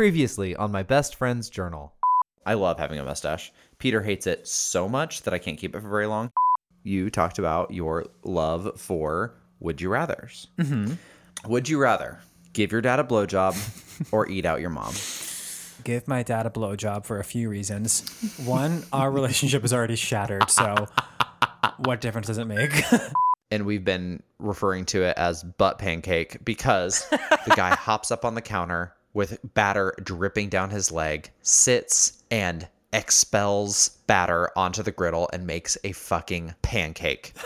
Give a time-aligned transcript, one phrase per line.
[0.00, 1.92] Previously on my best friend's journal.
[2.46, 3.52] I love having a mustache.
[3.76, 6.30] Peter hates it so much that I can't keep it for very long.
[6.84, 10.46] You talked about your love for would you rather's.
[10.56, 10.94] Mm-hmm.
[11.50, 12.18] Would you rather
[12.54, 14.94] give your dad a blowjob or eat out your mom?
[15.84, 18.10] Give my dad a blowjob for a few reasons.
[18.46, 20.88] One, our relationship is already shattered, so
[21.76, 22.72] what difference does it make?
[23.52, 28.36] And we've been referring to it as butt pancake because the guy hops up on
[28.36, 35.28] the counter with batter dripping down his leg, sits and expels batter onto the griddle
[35.32, 37.32] and makes a fucking pancake.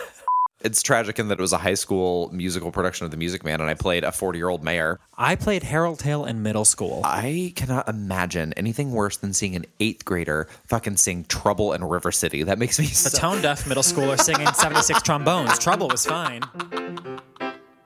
[0.61, 3.61] It's tragic in that it was a high school musical production of The Music Man,
[3.61, 4.99] and I played a 40 year old mayor.
[5.15, 7.01] I played Harold Hill in middle school.
[7.03, 12.11] I cannot imagine anything worse than seeing an eighth grader fucking sing Trouble in River
[12.11, 12.41] City.
[12.41, 13.15] That makes me A so.
[13.15, 15.59] tone deaf middle schooler singing 76 trombones.
[15.59, 16.41] Trouble was fine.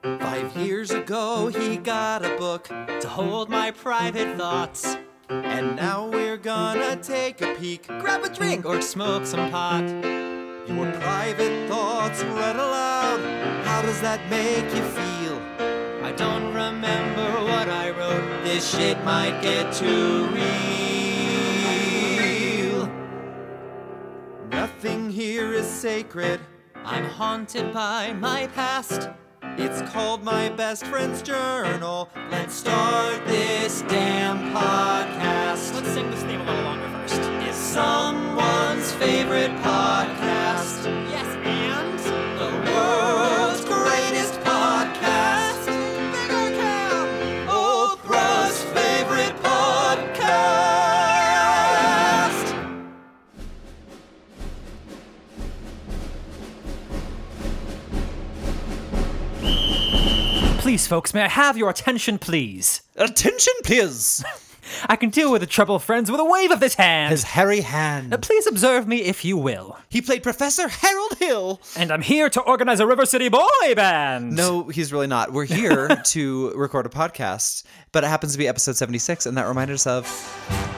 [0.01, 4.95] Five years ago, he got a book to hold my private thoughts.
[5.27, 9.83] And now we're gonna take a peek, grab a drink, or smoke some pot.
[10.69, 13.19] Your private thoughts read aloud.
[13.65, 15.37] How does that make you feel?
[16.05, 18.43] I don't remember what I wrote.
[18.45, 20.49] This shit might get too real.
[24.49, 26.39] Nothing here is sacred.
[26.85, 29.09] I'm haunted by my past.
[29.41, 32.09] It's called My Best Friend's Journal.
[32.29, 35.73] Let's start this damn podcast.
[35.73, 37.21] Let's sing this theme a little longer first.
[37.47, 39.88] It's someone's favorite podcast.
[60.89, 62.81] Folks, may I have your attention, please?
[62.95, 64.25] Attention, please!
[64.87, 67.11] I can deal with the trouble, friends, with a wave of this hand.
[67.11, 68.11] His hairy hand.
[68.11, 69.77] Now, please observe me if you will.
[69.89, 71.61] He played Professor Harold Hill.
[71.75, 74.35] And I'm here to organize a River City boy band.
[74.35, 75.33] No, he's really not.
[75.33, 79.47] We're here to record a podcast, but it happens to be episode 76, and that
[79.47, 80.07] reminded us of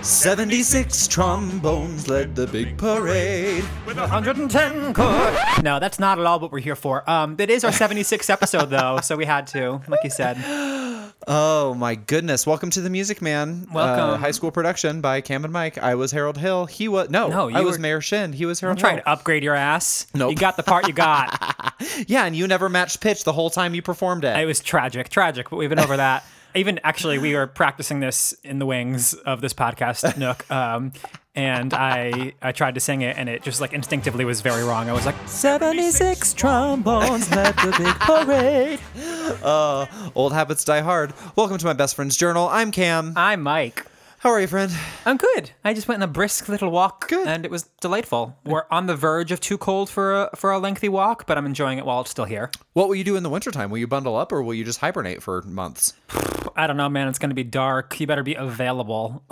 [0.01, 3.63] 76 trombones led the big parade.
[3.85, 5.33] with 110 chord.
[5.63, 7.07] No, that's not at all what we're here for.
[7.09, 10.37] Um, it is our 76th episode, though, so we had to, like you said.
[11.27, 12.47] Oh my goodness.
[12.47, 13.67] Welcome to The Music Man.
[13.71, 14.09] Welcome.
[14.11, 15.77] Uh, high school production by Cam and Mike.
[15.77, 16.65] I was Harold Hill.
[16.65, 18.33] He was, no, No, you I was were- Mayor Shinn.
[18.33, 19.03] He was Harold I'm trying Hill.
[19.03, 20.07] to upgrade your ass.
[20.15, 20.31] Nope.
[20.31, 21.75] You got the part you got.
[22.07, 24.37] Yeah, and you never matched pitch the whole time you performed it.
[24.37, 26.23] it was tragic, tragic, but we've been over that.
[26.53, 30.49] Even actually, we were practicing this in the wings of this podcast, Nook.
[30.51, 30.91] Um,
[31.33, 34.89] and I I tried to sing it, and it just like instinctively was very wrong.
[34.89, 38.79] I was like, 76 trombones led the big parade.
[39.41, 41.13] Uh, old habits die hard.
[41.37, 42.49] Welcome to my best friend's journal.
[42.49, 43.13] I'm Cam.
[43.15, 43.85] I'm Mike.
[44.19, 44.71] How are you, friend?
[45.05, 45.51] I'm good.
[45.63, 47.27] I just went on a brisk little walk, Good.
[47.27, 48.37] and it was delightful.
[48.43, 51.45] We're on the verge of too cold for a, for a lengthy walk, but I'm
[51.45, 52.51] enjoying it while it's still here.
[52.73, 53.71] What will you do in the wintertime?
[53.71, 55.93] Will you bundle up or will you just hibernate for months?
[56.55, 57.07] I don't know, man.
[57.07, 57.99] It's going to be dark.
[57.99, 59.23] You better be available.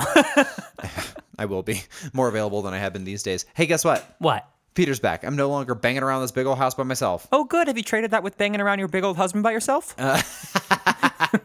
[1.37, 3.45] I will be more available than I have been these days.
[3.53, 4.15] Hey, guess what?
[4.19, 4.47] what?
[4.75, 5.23] Peter's back.
[5.23, 7.27] I'm no longer banging around this big old house by myself.
[7.31, 7.67] Oh, good.
[7.67, 9.95] Have you traded that with banging around your big old husband by yourself?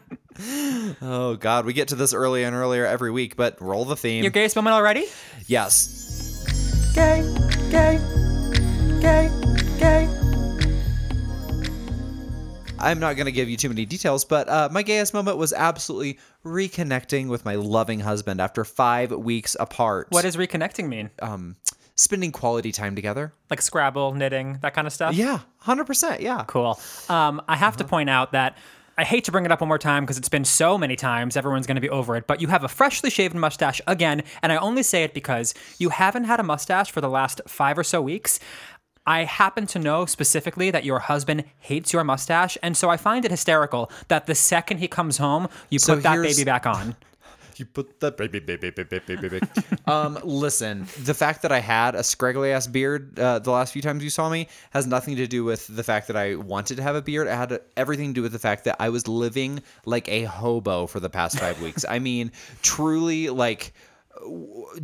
[1.01, 1.65] Oh, God.
[1.65, 4.21] We get to this earlier and earlier every week, but roll the theme.
[4.21, 5.05] your gayest moment already?
[5.47, 6.91] yes.
[6.93, 7.21] Gay,
[7.71, 7.99] gay,
[9.01, 9.44] gay.
[12.79, 15.53] I'm not going to give you too many details, but uh, my gayest moment was
[15.53, 20.07] absolutely reconnecting with my loving husband after five weeks apart.
[20.09, 21.09] What does reconnecting mean?
[21.21, 21.55] um,
[21.95, 23.33] spending quality time together?
[23.49, 25.15] Like Scrabble, knitting, that kind of stuff?
[25.15, 26.19] Yeah, 100%.
[26.19, 26.43] Yeah.
[26.47, 26.79] Cool.
[27.09, 28.57] Um, I have to point out that
[28.97, 31.35] I hate to bring it up one more time because it's been so many times,
[31.35, 34.53] everyone's going to be over it, but you have a freshly shaven mustache again, and
[34.53, 37.83] I only say it because you haven't had a mustache for the last five or
[37.83, 38.39] so weeks.
[39.07, 43.23] I happen to know specifically that your husband hates your mustache, and so I find
[43.25, 46.65] it hysterical that the second he comes home, you So put that here's- baby back
[46.65, 46.95] on.
[47.57, 49.47] You put that baby, baby, baby, baby, baby.
[49.87, 53.81] um, listen, the fact that I had a scraggly ass beard uh, the last few
[53.81, 56.83] times you saw me has nothing to do with the fact that I wanted to
[56.83, 57.27] have a beard.
[57.27, 60.85] It had everything to do with the fact that I was living like a hobo
[60.85, 61.85] for the past five weeks.
[61.87, 63.73] I mean, truly, like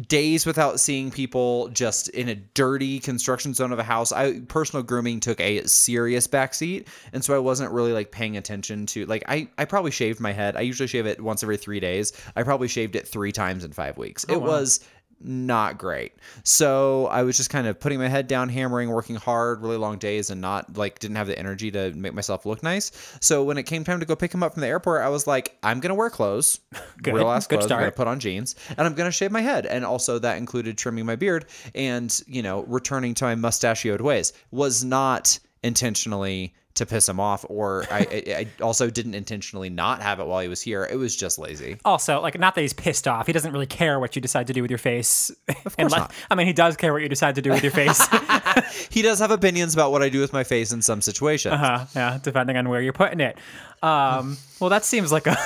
[0.08, 4.12] days without seeing people just in a dirty construction zone of a house.
[4.12, 8.86] I personal grooming took a serious backseat, and so I wasn't really like paying attention
[8.88, 10.56] to like I I probably shaved my head.
[10.56, 12.14] I usually shave it once every 3 days.
[12.36, 14.26] I probably shaved it 3 times in 5 weeks.
[14.30, 14.80] Oh, it was
[15.24, 16.14] not great.
[16.44, 19.98] So I was just kind of putting my head down, hammering, working hard, really long
[19.98, 22.92] days, and not like didn't have the energy to make myself look nice.
[23.22, 25.28] So when it came time to go pick him up from the airport, I was
[25.28, 26.60] like, I'm gonna wear clothes,
[27.02, 27.14] Good.
[27.14, 27.72] real ass clothes.
[27.72, 29.66] I'm gonna put on jeans, and I'm gonna shave my head.
[29.66, 31.46] And also that included trimming my beard
[31.76, 34.34] and you know returning to my mustachioed ways.
[34.52, 40.02] Was not intentionally to piss him off, or I, I, I also didn't intentionally not
[40.02, 40.88] have it while he was here.
[40.90, 41.78] It was just lazy.
[41.86, 43.28] Also, like, not that he's pissed off.
[43.28, 45.32] He doesn't really care what you decide to do with your face.
[45.66, 46.14] Of course not.
[46.30, 48.08] I mean, he does care what you decide to do with your face.
[48.90, 51.54] He does have opinions about what I do with my face in some situations.
[51.54, 53.38] uh-huh, yeah, depending on where you're putting it.
[53.82, 55.38] Um, well, that seems like a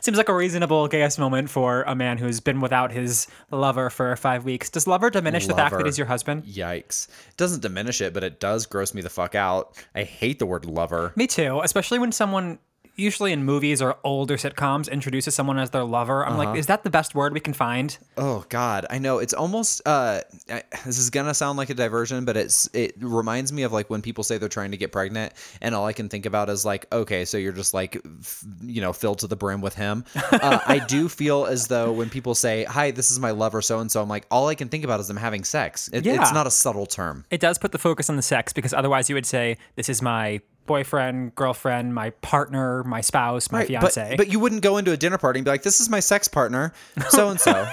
[0.00, 4.14] seems like a reasonable gas moment for a man who's been without his lover for
[4.16, 4.70] five weeks.
[4.70, 6.44] Does lover diminish the fact that he's your husband?
[6.44, 7.08] Yikes.
[7.28, 9.76] It doesn't diminish it, but it does gross me the fuck out.
[9.94, 11.12] I hate the word lover.
[11.16, 12.58] Me too, especially when someone.
[12.98, 16.26] Usually in movies or older sitcoms introduces someone as their lover.
[16.26, 17.96] I'm like, is that the best word we can find?
[18.16, 19.80] Oh God, I know it's almost.
[19.86, 23.72] Uh, I, this is gonna sound like a diversion, but it's it reminds me of
[23.72, 26.50] like when people say they're trying to get pregnant, and all I can think about
[26.50, 29.74] is like, okay, so you're just like, f- you know, filled to the brim with
[29.76, 30.04] him.
[30.16, 33.78] Uh, I do feel as though when people say, "Hi, this is my lover," so
[33.78, 35.88] and so, I'm like, all I can think about is them having sex.
[35.92, 36.20] It, Yeah.
[36.20, 37.24] It's not a subtle term.
[37.30, 40.02] It does put the focus on the sex because otherwise you would say, this is
[40.02, 44.10] my boyfriend, girlfriend, my partner, my spouse, my Right, fiance.
[44.10, 45.98] But, but you wouldn't go into a dinner party and be like, "This is my
[45.98, 46.72] sex partner,
[47.08, 47.66] so and so,"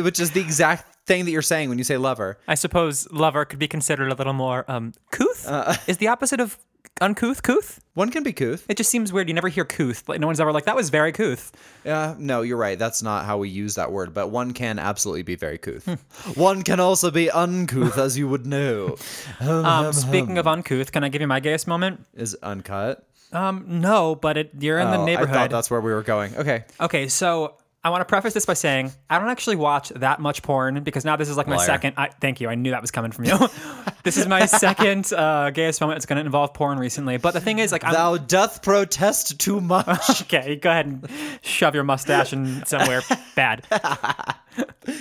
[0.00, 2.36] which is the exact thing that you're saying when you say lover.
[2.46, 5.46] I suppose lover could be considered a little more um couth.
[5.48, 6.58] Uh, is the opposite of
[7.00, 7.80] uncouth couth?
[7.94, 8.64] One can be couth.
[8.68, 9.28] It just seems weird.
[9.28, 10.08] You never hear couth.
[10.08, 11.52] Like no one's ever like that was very couth.
[11.84, 12.78] Yeah, no, you're right.
[12.78, 15.86] That's not how we use that word, but one can absolutely be very couth.
[16.36, 18.96] one can also be uncouth, as you would know.
[19.40, 22.04] Um, speaking of uncouth, can I give you my gayest moment?
[22.14, 23.04] Is uncut.
[23.32, 25.34] Um, no, but it, you're in the Oh, I neighborhood.
[25.34, 26.36] thought that's where we were going.
[26.36, 26.64] Okay.
[26.80, 30.42] Okay, so I want to preface this by saying I don't actually watch that much
[30.42, 31.66] porn because now this is like my Liar.
[31.66, 31.94] second.
[31.96, 32.50] I, thank you.
[32.50, 33.38] I knew that was coming from you.
[34.02, 35.96] this is my second uh, gayest moment.
[35.96, 37.16] It's going to involve porn recently.
[37.16, 40.10] But the thing is, like, I'm, Thou doth protest too much.
[40.22, 41.08] okay, go ahead and
[41.40, 43.00] shove your mustache in somewhere
[43.34, 43.66] bad.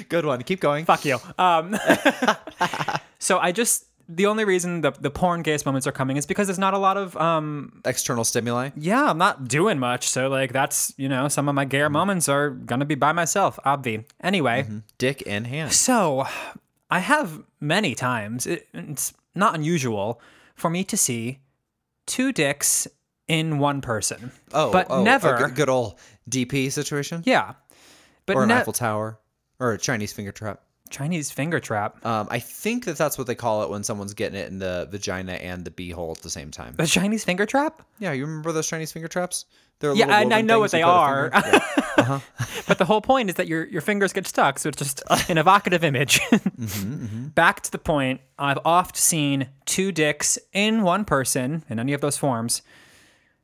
[0.08, 0.42] Good one.
[0.44, 0.86] Keep going.
[0.86, 1.18] Fuck you.
[1.38, 1.78] Um,
[3.20, 6.48] so I just the only reason the the porn gayest moments are coming is because
[6.48, 8.72] there's not a lot of um External stimuli.
[8.76, 10.10] yeah I'm not doing much.
[10.10, 13.60] So like that's you know some of my gayer moments are gonna be by myself
[13.66, 14.06] obvi.
[14.22, 14.68] Anyway.
[14.98, 15.72] Dick in hand.
[15.74, 16.26] so
[16.90, 20.20] I have many times it, it's not unusual
[20.56, 21.40] for me to see
[22.08, 22.88] two dicks
[23.28, 24.32] in one person.
[24.54, 27.54] Oh, but oh, a never good, good old DP situation, yeah.
[28.26, 29.20] But or an ne- Eiffel Tower,
[29.60, 30.62] or a Chinese finger trap.
[30.90, 34.40] Chinese finger trap Um, I think that that's what they call it when someone's getting
[34.40, 36.76] it in the vagina and the beehole at the same time.
[36.80, 39.46] a Chinese finger trap Yeah, you remember those Chinese finger traps?
[39.80, 41.32] They're Yeah, and I know what they you put a are.
[42.00, 42.20] Uh-huh.
[42.66, 45.38] But the whole point is that your your fingers get stuck, so it's just an
[45.38, 46.20] evocative image.
[46.30, 47.28] Mm-hmm, mm-hmm.
[47.30, 52.02] Back to the point, I've oft seen two dicks in one person in any of
[52.02, 52.62] those forms,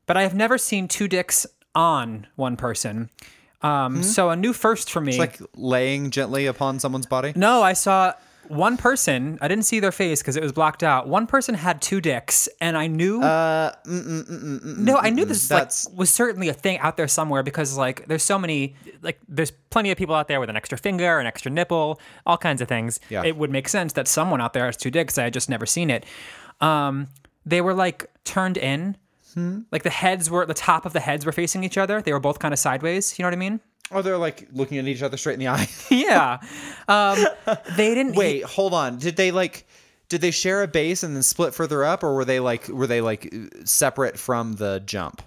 [0.06, 3.10] but I have never seen two dicks on one person.
[3.66, 4.02] Um, hmm?
[4.02, 5.12] So a new first for me.
[5.12, 7.32] It's like laying gently upon someone's body.
[7.36, 8.12] no, I saw
[8.48, 9.38] one person.
[9.40, 11.08] I didn't see their face because it was blocked out.
[11.08, 13.20] One person had two dicks, and I knew.
[13.20, 17.08] Uh, mm, mm, mm, No, I knew this like was certainly a thing out there
[17.08, 20.56] somewhere because like there's so many like there's plenty of people out there with an
[20.56, 23.00] extra finger, an extra nipple, all kinds of things.
[23.10, 23.24] Yeah.
[23.24, 25.18] It would make sense that someone out there has two dicks.
[25.18, 26.04] I had just never seen it.
[26.60, 27.08] Um,
[27.44, 28.96] they were like turned in.
[29.36, 29.60] Hmm?
[29.70, 32.00] Like the heads were the top of the heads were facing each other.
[32.00, 33.18] They were both kind of sideways.
[33.18, 33.60] You know what I mean?
[33.90, 35.68] oh, they're like looking at each other straight in the eye.
[35.90, 36.38] yeah.
[36.88, 37.24] Um,
[37.76, 38.98] they didn't Wait, hold on.
[38.98, 39.66] Did they like?
[40.08, 42.86] Did they share a base and then split further up, or were they like were
[42.86, 43.32] they like
[43.64, 45.20] separate from the jump,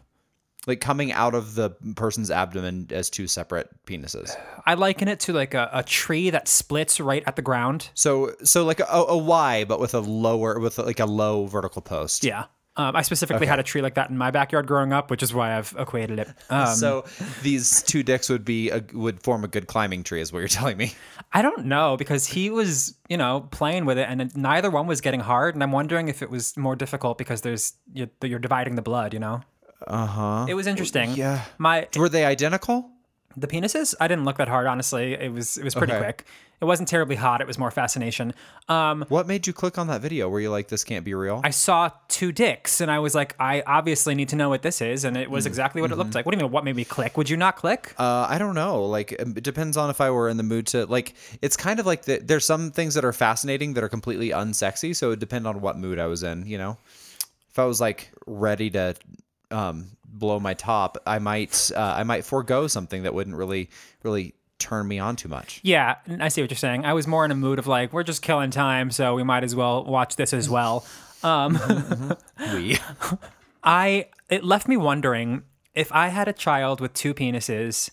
[0.67, 4.33] like coming out of the person's abdomen as two separate penises?
[4.65, 7.89] I liken it to like a, a tree that splits right at the ground.
[7.93, 11.81] So so like a, a Y, but with a lower with like a low vertical
[11.81, 12.23] post.
[12.23, 12.45] Yeah.
[12.79, 15.33] Um, I specifically had a tree like that in my backyard growing up, which is
[15.33, 16.29] why I've equated it.
[16.49, 17.03] Um, so
[17.43, 20.47] these two dicks would be a, would form a good climbing tree, is what you're
[20.59, 20.93] telling me.
[21.33, 25.01] I don't know because he was, you know, playing with it, and neither one was
[25.01, 25.55] getting hard.
[25.55, 29.13] And I'm wondering if it was more difficult because there's you're, you're dividing the blood,
[29.13, 29.41] you know.
[29.85, 30.45] Uh huh.
[30.47, 31.11] It was interesting.
[31.15, 31.43] yeah.
[31.57, 32.91] My Were they identical?
[33.37, 34.67] The penises, I didn't look that hard.
[34.67, 36.01] Honestly, it was it was pretty Okay.
[36.03, 36.25] quick.
[36.61, 37.39] It wasn't terribly hot.
[37.39, 38.33] It was more fascination.
[38.67, 40.27] Um, What made you click on that video?
[40.27, 41.39] Were you like, this can't be real?
[41.41, 44.81] I saw two dicks, and I was like, I obviously need to know what this
[44.81, 46.25] is, and it was exactly what it looked like.
[46.25, 46.51] What do you mean?
[46.51, 47.15] What made me click?
[47.15, 47.93] Would you not click?
[47.97, 48.83] Uh, I don't know.
[48.85, 51.13] Like, um, it depends on if I were in the mood to like.
[51.41, 54.93] It's kind of like the, there's some things that are fascinating that are completely unsexy.
[54.93, 56.45] So it depend on what mood I was in.
[56.45, 56.77] You know,
[57.51, 58.95] if I was like ready to
[59.51, 63.69] um, blow my top, I might uh, I might forego something that wouldn't really
[64.03, 65.61] really turn me on too much.
[65.63, 66.85] Yeah, I see what you're saying.
[66.85, 69.43] I was more in a mood of like, we're just killing time, so we might
[69.43, 70.85] as well watch this as well.
[72.53, 72.77] We
[73.63, 77.89] I it left me wondering if I had a child with two penises,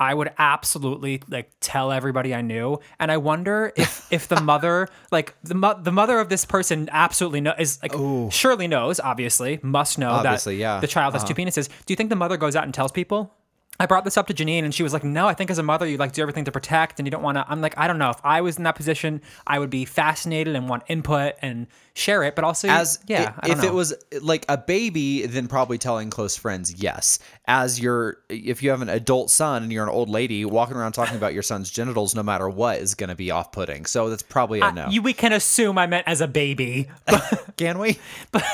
[0.00, 4.88] I would absolutely like tell everybody I knew, and I wonder if if the mother
[5.12, 7.92] like the mo- the mother of this person absolutely know is like
[8.32, 10.72] surely knows, obviously must know Obviously, that yeah.
[10.72, 10.80] Uh-huh.
[10.80, 11.68] the child has two penises.
[11.84, 13.34] Do you think the mother goes out and tells people?
[13.78, 15.62] I brought this up to Janine and she was like, "No, I think as a
[15.62, 17.86] mother you like do everything to protect and you don't want to." I'm like, "I
[17.86, 18.10] don't know.
[18.10, 22.22] If I was in that position, I would be fascinated and want input and share
[22.22, 25.48] it, but also as yeah, i- I don't if it was like a baby, then
[25.48, 27.20] probably telling close friends, yes.
[27.46, 30.92] As you're, if you have an adult son and you're an old lady walking around
[30.92, 33.86] talking about your son's genitals, no matter what, is going to be off-putting.
[33.86, 34.88] So that's probably a no.
[34.90, 36.88] you, we can assume I meant as a baby.
[37.56, 37.98] Can we?
[38.32, 38.44] But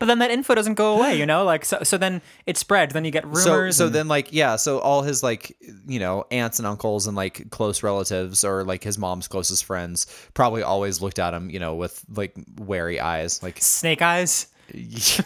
[0.00, 1.44] then that info doesn't go away, you know?
[1.44, 3.76] Like so so then it spreads, then you get So, rumors.
[3.76, 7.16] so and- then like yeah, so all his like you know aunts and uncles and
[7.16, 11.58] like close relatives or like his mom's closest friends probably always looked at him you
[11.58, 14.46] know with like wary eyes like snake eyes.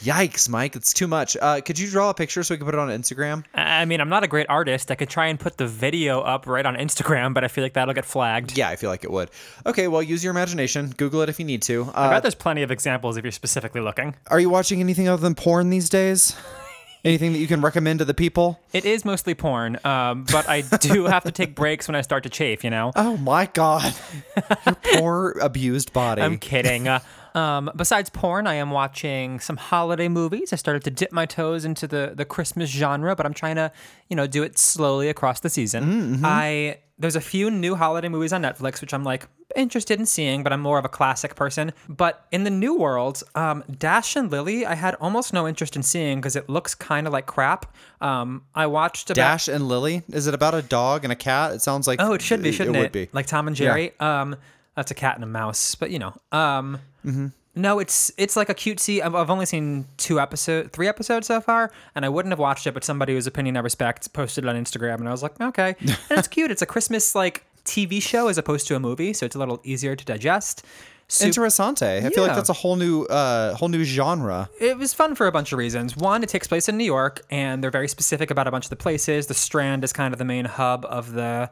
[0.00, 2.74] yikes Mike it's too much uh, could you draw a picture so we can put
[2.74, 4.90] it on Instagram I I mean, I'm not a great artist.
[4.90, 7.72] I could try and put the video up right on Instagram, but I feel like
[7.72, 8.56] that'll get flagged.
[8.58, 9.30] yeah I feel like it would
[9.66, 12.34] okay well use your imagination Google it if you need to I uh, bet there's
[12.34, 14.14] plenty of examples if you're specifically looking.
[14.28, 16.36] are you watching anything other than porn these days
[17.04, 20.60] anything that you can recommend to the people It is mostly porn, um, but I
[20.60, 22.92] do have to take breaks when I start to chafe, you know?
[22.96, 23.94] oh my god
[24.66, 26.88] your poor abused body I'm kidding.
[26.88, 27.00] Uh,
[27.34, 30.52] um, besides porn, I am watching some holiday movies.
[30.52, 33.72] I started to dip my toes into the the Christmas genre, but I'm trying to,
[34.08, 36.20] you know, do it slowly across the season.
[36.24, 40.42] I there's a few new holiday movies on Netflix which I'm like interested in seeing,
[40.44, 41.72] but I'm more of a classic person.
[41.88, 45.82] But in the new world, um, Dash and Lily, I had almost no interest in
[45.82, 47.74] seeing because it looks kind of like crap.
[48.00, 51.52] Um, I watched about Dash and Lily is it about a dog and a cat
[51.52, 52.78] it sounds like Oh, it should be, shouldn't it?
[52.78, 52.82] it?
[52.82, 53.92] would be Like Tom and Jerry.
[53.98, 54.36] Um,
[54.76, 56.14] that's a cat and a mouse, but you know.
[56.32, 56.78] Um,
[57.56, 59.02] no, it's it's like a cutesy.
[59.02, 62.66] I've, I've only seen two episode, three episodes so far, and I wouldn't have watched
[62.66, 65.40] it, but somebody whose opinion I respect posted it on Instagram, and I was like,
[65.40, 66.50] okay, and it's cute.
[66.50, 69.60] It's a Christmas like TV show as opposed to a movie, so it's a little
[69.64, 70.64] easier to digest.
[71.08, 72.04] Sup- Interessante.
[72.04, 74.48] I feel like that's a whole new uh whole new genre.
[74.60, 75.96] it was fun for a bunch of reasons.
[75.96, 78.70] One, it takes place in New York, and they're very specific about a bunch of
[78.70, 79.26] the places.
[79.26, 81.50] The Strand is kind of the main hub of the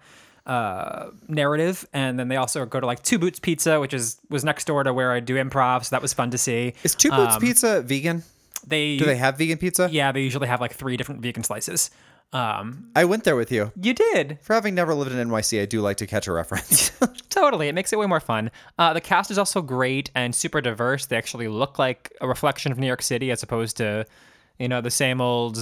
[0.48, 4.44] uh, narrative, and then they also go to like Two Boots Pizza, which is was
[4.44, 6.74] next door to where I do improv, so that was fun to see.
[6.82, 8.22] Is Two Boots Um, Pizza vegan?
[8.66, 9.88] They Do they have vegan pizza?
[9.90, 11.90] Yeah, they usually have like three different vegan slices.
[12.32, 13.72] Um, I went there with you.
[13.80, 16.90] you did For having never lived in NYC, I do like to catch a reference.
[17.30, 17.68] totally.
[17.68, 18.50] It makes it way more fun.
[18.78, 21.06] Uh, the cast is also great and super diverse.
[21.06, 24.04] They actually look like a reflection of New York City as opposed to,
[24.58, 25.58] you know, the same old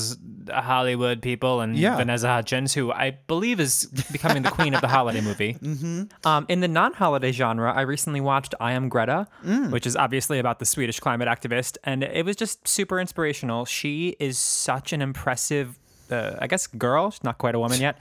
[0.51, 1.97] Hollywood people and Yeah.
[1.97, 5.57] Vanessa Hudgens, who I believe is becoming the queen of the holiday movie.
[5.67, 6.05] Mm-hmm.
[6.27, 9.27] Um, in the non-holiday genre, I recently watched I Am Greta,
[9.71, 13.65] which is obviously about the Swedish climate activist, and it was just super inspirational.
[13.65, 15.79] She is such an impressive.
[16.11, 17.11] Uh, I guess girl.
[17.11, 17.99] She's not quite a woman yet.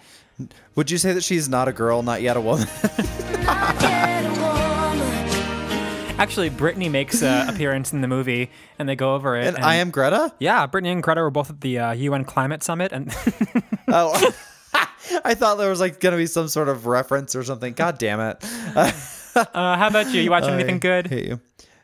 [0.76, 2.68] Would you say that she's not a girl, not yet a woman?
[6.18, 9.48] Actually, Brittany makes an appearance in the movie, and they go over it.
[9.48, 10.34] and I am Greta?
[10.40, 13.14] Yeah, Brittany and Greta were both at the uh, UN Climate Summit, and
[13.88, 14.32] Oh.
[15.24, 17.74] I thought there was like gonna be some sort of reference or something.
[17.74, 18.38] God damn it.
[18.76, 18.92] uh,
[19.54, 20.22] how about you?
[20.22, 21.08] You watching anything good?
[21.08, 21.40] hate you.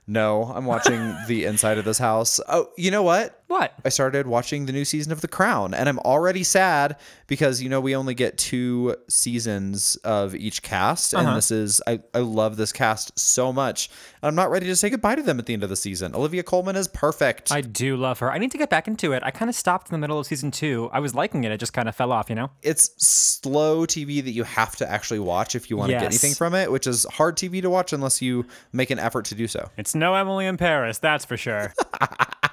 [0.07, 2.39] No, I'm watching the inside of this house.
[2.49, 3.39] Oh, you know what?
[3.47, 3.73] What?
[3.85, 6.97] I started watching the new season of The Crown, and I'm already sad
[7.27, 11.35] because you know we only get two seasons of each cast, and Uh-huh.
[11.35, 13.89] this is I, I love this cast so much.
[14.23, 16.13] I'm not ready to say goodbye to them at the end of the season.
[16.15, 17.51] Olivia Colman is perfect.
[17.51, 18.31] I do love her.
[18.31, 19.23] I need to get back into it.
[19.25, 20.89] I kind of stopped in the middle of season two.
[20.93, 21.51] I was liking it.
[21.51, 22.51] It just kind of fell off, you know?
[22.61, 26.33] it's slow TV that you have to actually watch if you want to get anything
[26.33, 29.47] from it, which is hard TV to watch unless you make an effort to do
[29.47, 29.69] so.
[29.77, 31.73] It's no Emily in Paris, that's for sure.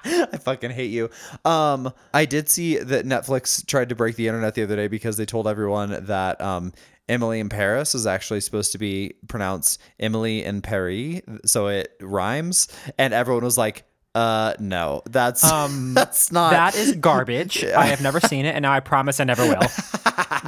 [0.04, 1.10] I fucking hate you.
[1.44, 5.16] Um, I did see that Netflix tried to break the internet the other day because
[5.16, 6.72] they told everyone that um,
[7.08, 12.68] Emily in Paris is actually supposed to be pronounced Emily in Paris, so it rhymes,
[12.98, 13.84] and everyone was like,
[14.14, 17.64] "Uh, no, that's um that's not that is garbage.
[17.76, 19.60] I have never seen it, and now I promise I never will.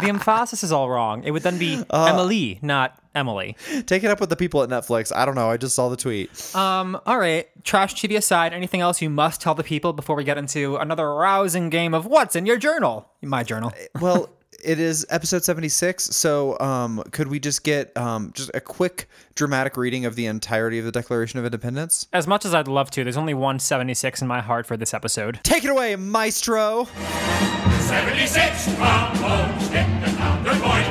[0.01, 1.25] the emphasis is all wrong.
[1.25, 3.57] It would then be uh, Emily, not Emily.
[3.87, 5.15] Take it up with the people at Netflix.
[5.15, 5.51] I don't know.
[5.51, 6.55] I just saw the tweet.
[6.55, 7.49] Um, all right.
[7.65, 11.13] Trash TV aside, anything else you must tell the people before we get into another
[11.15, 13.11] rousing game of what's in your journal?
[13.23, 13.73] My journal.
[14.01, 19.09] well it is episode 76 so um could we just get um just a quick
[19.35, 22.91] dramatic reading of the entirety of the declaration of independence As much as I'd love
[22.93, 25.41] to, there's only 176 in my heart for this episode.
[25.45, 26.85] take it away maestro
[27.81, 30.87] 76 trombones hit the counterpoint.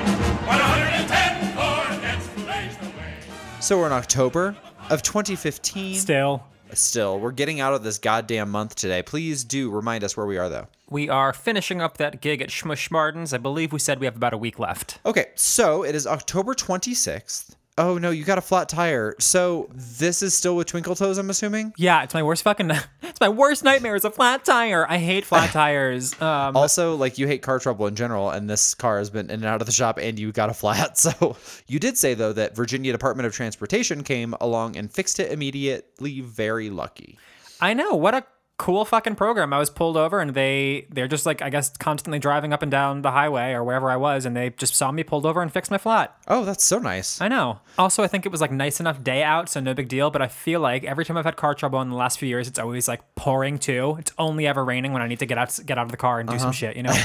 [0.48, 3.14] 110 cornets blazed away.
[3.62, 4.58] So we're in October
[4.90, 5.96] of 2015.
[5.96, 9.02] Still, Still, we're getting out of this goddamn month today.
[9.02, 10.68] Please do remind us where we are, though.
[10.90, 13.34] we are finishing up that gig at Schmush Martins.
[13.34, 15.00] I believe we said we have about a week left.
[15.06, 17.56] Okay, so it is October 26th.
[17.80, 19.16] Oh no, you got a flat tire.
[19.20, 21.74] So this is still with Twinkle Toes, I'm assuming.
[21.78, 22.72] Yeah, it's my worst fucking.
[23.02, 23.96] It's my worst nightmare.
[23.96, 24.86] It's a flat tire.
[24.90, 26.14] I hate flat tires.
[26.22, 29.40] Um, Also, like you hate car trouble in general, and this car has been in
[29.40, 30.98] and out of the shop, and you got a flat.
[30.98, 31.36] So
[31.68, 36.22] you did say though that Virginia Department of Transportation came along and fixed it immediately.
[36.22, 37.18] Very lucky.
[37.62, 38.24] I know what a
[38.60, 39.52] cool fucking program.
[39.54, 42.70] I was pulled over and they they're just like I guess constantly driving up and
[42.70, 45.52] down the highway or wherever I was, and they just saw me pulled over and
[45.52, 46.16] fixed my flat.
[46.28, 47.20] Oh, that's so nice.
[47.20, 47.62] I know.
[47.80, 50.12] Also, I think it was like nice enough day out, so no big deal.
[50.12, 52.48] But I feel like every time I've had car trouble in the last few years,
[52.48, 53.96] it's always like pouring too.
[53.98, 56.20] It's only ever raining when I need to get out get out of the car
[56.20, 56.76] and do some shit.
[56.76, 56.94] You know.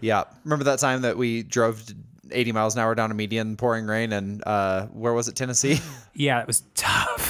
[0.00, 0.24] Yeah.
[0.44, 1.84] Remember that time that we drove
[2.30, 5.78] 80 miles an hour down a median, pouring rain, and uh, where was it, Tennessee?
[6.14, 7.29] yeah, it was tough.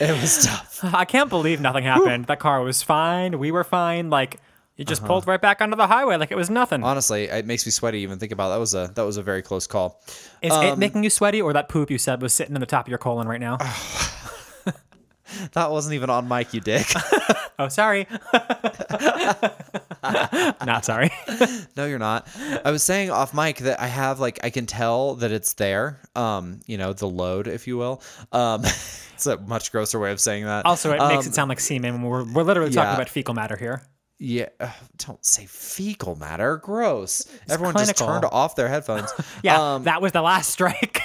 [0.00, 0.80] It was tough.
[0.94, 2.26] I can't believe nothing happened.
[2.26, 3.38] That car was fine.
[3.38, 4.10] We were fine.
[4.10, 4.40] Like
[4.76, 5.08] it just uh-huh.
[5.08, 6.82] pulled right back onto the highway like it was nothing.
[6.82, 9.42] Honestly, it makes me sweaty even think about that was a that was a very
[9.42, 10.00] close call.
[10.42, 12.66] Is it um, making you sweaty, or that poop you said was sitting in the
[12.66, 13.58] top of your colon right now?
[15.52, 16.86] That wasn't even on mic, you dick.
[17.58, 18.06] oh, sorry.
[20.64, 21.10] Not sorry.
[21.76, 22.28] no, you're not.
[22.64, 26.00] I was saying off mic that I have like I can tell that it's there.
[26.14, 28.02] Um, you know, the load, if you will.
[28.32, 30.64] Um, it's a much grosser way of saying that.
[30.66, 32.02] Also, it makes Um, it sound like semen.
[32.02, 32.94] We're, we're literally talking yeah.
[32.94, 33.82] about fecal matter here.
[34.18, 36.56] Yeah, ugh, don't say fecal matter.
[36.56, 37.26] Gross.
[37.50, 39.12] Everyone just turned off their headphones.
[39.42, 41.00] Yeah, Um, that was the last strike.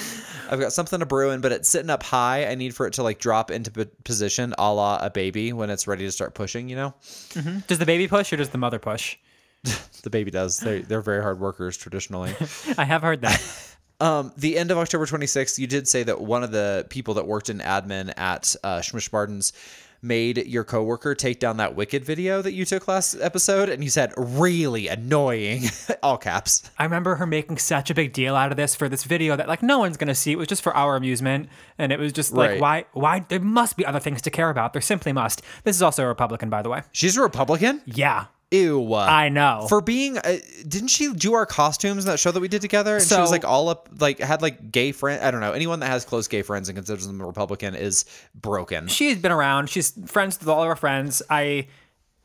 [0.50, 2.46] I've got something to brew in, but it's sitting up high.
[2.46, 5.70] I need for it to like drop into p- position, a la a baby when
[5.70, 6.68] it's ready to start pushing.
[6.68, 6.94] You know,
[7.66, 9.16] does the baby push or does the mother push?
[10.02, 10.58] the baby does.
[10.58, 12.34] They they're very hard workers traditionally.
[12.78, 13.76] I have heard that.
[13.98, 17.26] Um, the end of October 26th, you did say that one of the people that
[17.26, 19.54] worked in admin at uh, Schmish Martins
[20.02, 23.90] made your coworker take down that Wicked video that you took last episode, and you
[23.90, 25.64] said really annoying,
[26.02, 26.62] all caps.
[26.78, 29.48] I remember her making such a big deal out of this for this video that
[29.48, 30.32] like no one's gonna see.
[30.32, 32.60] It was just for our amusement, and it was just like Right.
[32.60, 34.72] why why there must be other things to care about.
[34.72, 35.42] There simply must.
[35.64, 36.82] This is also a Republican, by the way.
[36.92, 37.82] She's a Republican.
[37.84, 38.94] Yeah, Ew.
[38.94, 39.66] I know.
[39.68, 42.96] For being, uh, didn't she do our costumes in that show that we did together?
[42.96, 45.22] And she was like all up, like had like gay friend.
[45.22, 45.52] I don't know.
[45.52, 48.04] Anyone that has close gay friends and considers them a Republican is
[48.34, 48.86] broken.
[48.86, 49.68] she's been around.
[49.68, 51.22] She's friends with all of our friends.
[51.28, 51.66] I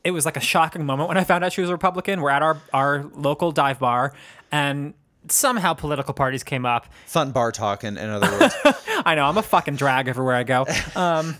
[0.03, 2.21] it was like a shocking moment when I found out she was a Republican.
[2.21, 4.13] We're at our our local dive bar
[4.51, 4.93] and
[5.29, 6.87] somehow political parties came up.
[7.05, 8.55] Fun bar talk, in, in other words.
[9.05, 10.65] I know, I'm a fucking drag everywhere I go.
[10.95, 11.35] Um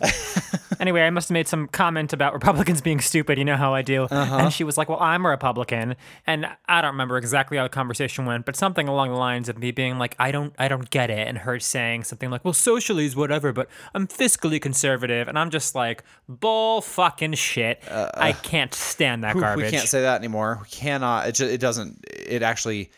[0.81, 3.37] Anyway, I must have made some comment about Republicans being stupid.
[3.37, 4.05] You know how I do.
[4.05, 4.37] Uh-huh.
[4.37, 5.95] And she was like, "Well, I'm a Republican,"
[6.25, 9.59] and I don't remember exactly how the conversation went, but something along the lines of
[9.59, 12.55] me being like, "I don't, I don't get it," and her saying something like, "Well,
[12.55, 17.83] socially is whatever, but I'm fiscally conservative," and I'm just like, "Bull fucking shit!
[17.87, 20.57] Uh, I uh, can't stand that garbage." We can't say that anymore.
[20.63, 21.27] We cannot.
[21.27, 22.05] It, just, it doesn't.
[22.09, 22.89] It actually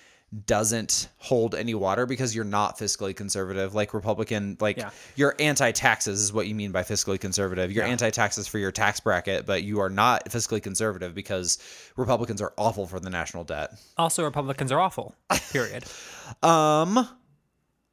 [0.45, 3.75] doesn't hold any water because you're not fiscally conservative.
[3.75, 4.89] Like Republican, like Yeah.
[5.15, 7.71] you're anti-taxes is what you mean by fiscally conservative.
[7.71, 11.59] You're anti-taxes for your tax bracket, but you are not fiscally conservative because
[11.97, 13.71] Republicans are awful for the national debt.
[13.97, 15.15] also, Republicans are awful.
[15.51, 15.85] Period.
[16.41, 17.07] Um,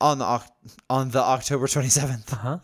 [0.00, 0.42] on the
[0.88, 2.58] on the October 27th, Uh-huh.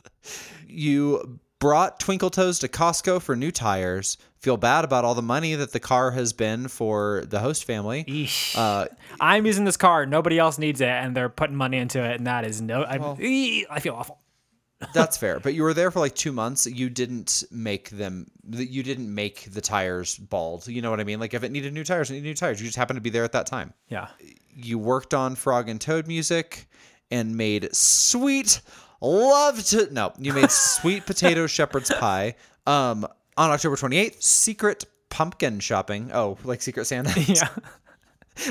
[0.66, 4.16] you brought Twinkle Toes to Costco for new tires.
[4.46, 8.28] Feel bad about all the money that the car has been for the host family.
[8.54, 8.86] Uh,
[9.18, 10.06] I'm using this car.
[10.06, 12.82] Nobody else needs it, and they're putting money into it, and that is no.
[12.84, 14.20] I, Eee, I feel awful.
[14.94, 16.64] That's fair, but you were there for like two months.
[16.64, 18.30] You didn't make them.
[18.48, 20.68] You didn't make the tires bald.
[20.68, 21.18] You know what I mean?
[21.18, 22.60] Like if it needed new tires, it needed new tires.
[22.60, 23.72] You just happened to be there at that time.
[23.88, 24.06] Yeah.
[24.54, 26.68] You worked on Frog and Toad music,
[27.10, 28.60] and made sweet
[29.00, 30.12] love to no.
[30.20, 32.36] You made sweet potato shepherd's pie.
[32.64, 36.10] Um, on October twenty eighth, secret pumpkin shopping.
[36.12, 37.12] Oh, like Secret Santa.
[37.26, 37.48] Yeah.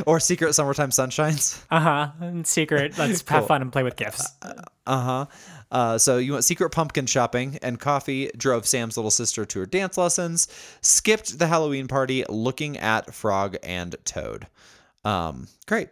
[0.08, 1.64] or secret summertime sunshines.
[1.70, 2.42] Uh huh.
[2.44, 4.28] Secret, let's have fun and play with gifts.
[4.88, 5.26] Uh-huh.
[5.72, 9.66] Uh, so you went secret pumpkin shopping and coffee, drove Sam's little sister to her
[9.68, 10.48] dance lessons,
[10.82, 14.48] skipped the Halloween party looking at Frog and Toad.
[15.04, 15.90] Um, great.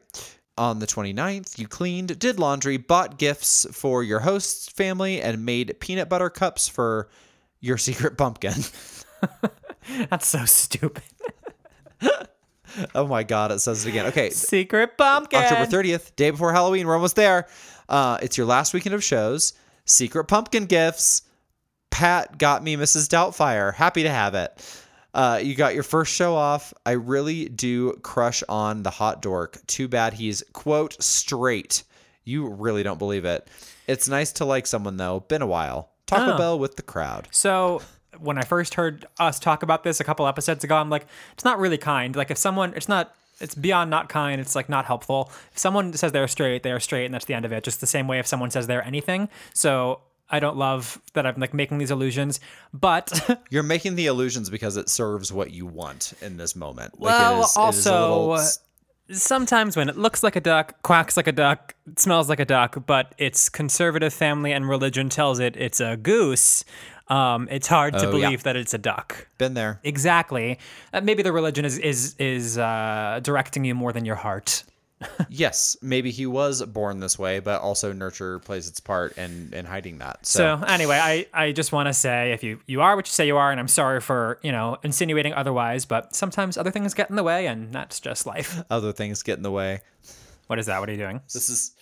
[0.58, 5.79] On the 29th, you cleaned, did laundry, bought gifts for your host's family, and made
[5.79, 7.10] peanut butter cups for
[7.63, 8.54] your secret pumpkin.
[10.10, 11.04] That's so stupid.
[12.93, 14.08] oh my God, it says it again.
[14.08, 15.39] Okay, Secret pumpkin.
[15.39, 16.86] October 30th, day before Halloween.
[16.86, 17.47] We're almost there.
[17.88, 19.54] Uh, it's your last weekend of shows.
[19.86, 21.23] Secret pumpkin gifts.
[21.89, 23.08] Pat got me Mrs.
[23.08, 23.73] Doubtfire.
[23.73, 24.84] Happy to have it.
[25.13, 26.73] Uh, you got your first show off.
[26.86, 29.65] I really do crush on the hot dork.
[29.67, 31.84] Too bad he's, quote, straight.
[32.26, 33.47] You really don't believe it.
[33.88, 35.21] It's nice to like someone, though.
[35.21, 35.92] Been a while.
[36.08, 36.38] Taco Oh.
[36.38, 37.28] Bell with the crowd.
[37.32, 37.82] So
[38.20, 41.44] when I first heard us talk about this a couple episodes ago, I'm like, it's
[41.46, 42.16] not really kind.
[42.16, 44.39] Like if someone, it's not, it's beyond not kind.
[44.39, 45.32] It's like not helpful.
[45.52, 47.63] If someone says they're straight, they are straight, and that's the end of it.
[47.63, 49.30] Just the same way if someone says they're anything.
[49.54, 52.39] So I don't love that I'm like making these illusions,
[52.74, 57.00] but You're making the illusions because it serves what you want in this moment.
[57.00, 58.60] Like, Well, it is- it is a also, little s-
[59.12, 62.86] sometimes when it looks like a duck, quacks like a duck, smells like a duck,
[62.86, 66.63] but its conservative family and religion tells it it's a goose,
[67.10, 68.28] um, it's hard to Oh, yeah.
[68.28, 69.28] believe that it's a duck.
[69.38, 69.80] been there.
[69.84, 70.58] Exactly.
[70.94, 74.63] Uh, maybe the religion is is is uh, directing you more than your heart.
[75.30, 79.66] Yes, maybe he was born this way, but also nurture plays its part in in
[79.66, 80.26] hiding that.
[80.26, 83.12] So, So anyway, I, I just want to say if you you are what you
[83.12, 86.94] say you are, and I'm sorry for you know insinuating otherwise, but sometimes other things
[86.94, 88.62] get in the way, and that's just life.
[88.70, 89.82] other things get in the way.
[90.48, 90.80] What is that?
[90.80, 91.22] What are you doing?
[91.34, 91.74] This is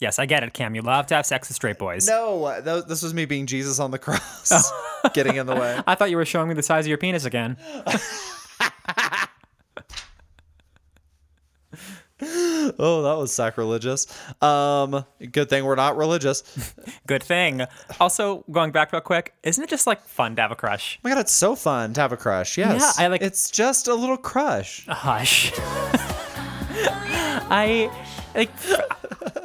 [0.00, 0.74] Yes, I get it, Cam.
[0.74, 2.08] You love to have sex with straight boys.
[2.08, 2.60] no.
[2.62, 5.10] That, this was me being Jesus on the cross, oh.
[5.14, 5.78] getting in the way.
[5.86, 7.58] I thought you were showing me the size of your penis again.
[12.78, 14.06] Oh, that was sacrilegious.
[14.42, 16.42] Um, good thing we're not religious.
[17.06, 17.62] Good thing.
[17.98, 20.98] Also, going back real quick, isn't it just like fun to have a crush?
[20.98, 22.56] Oh my god, it's so fun to have a crush.
[22.58, 24.86] Yes, Yeah, I like- It's just a little crush.
[24.88, 25.52] Hush.
[27.52, 27.90] I
[28.34, 28.50] like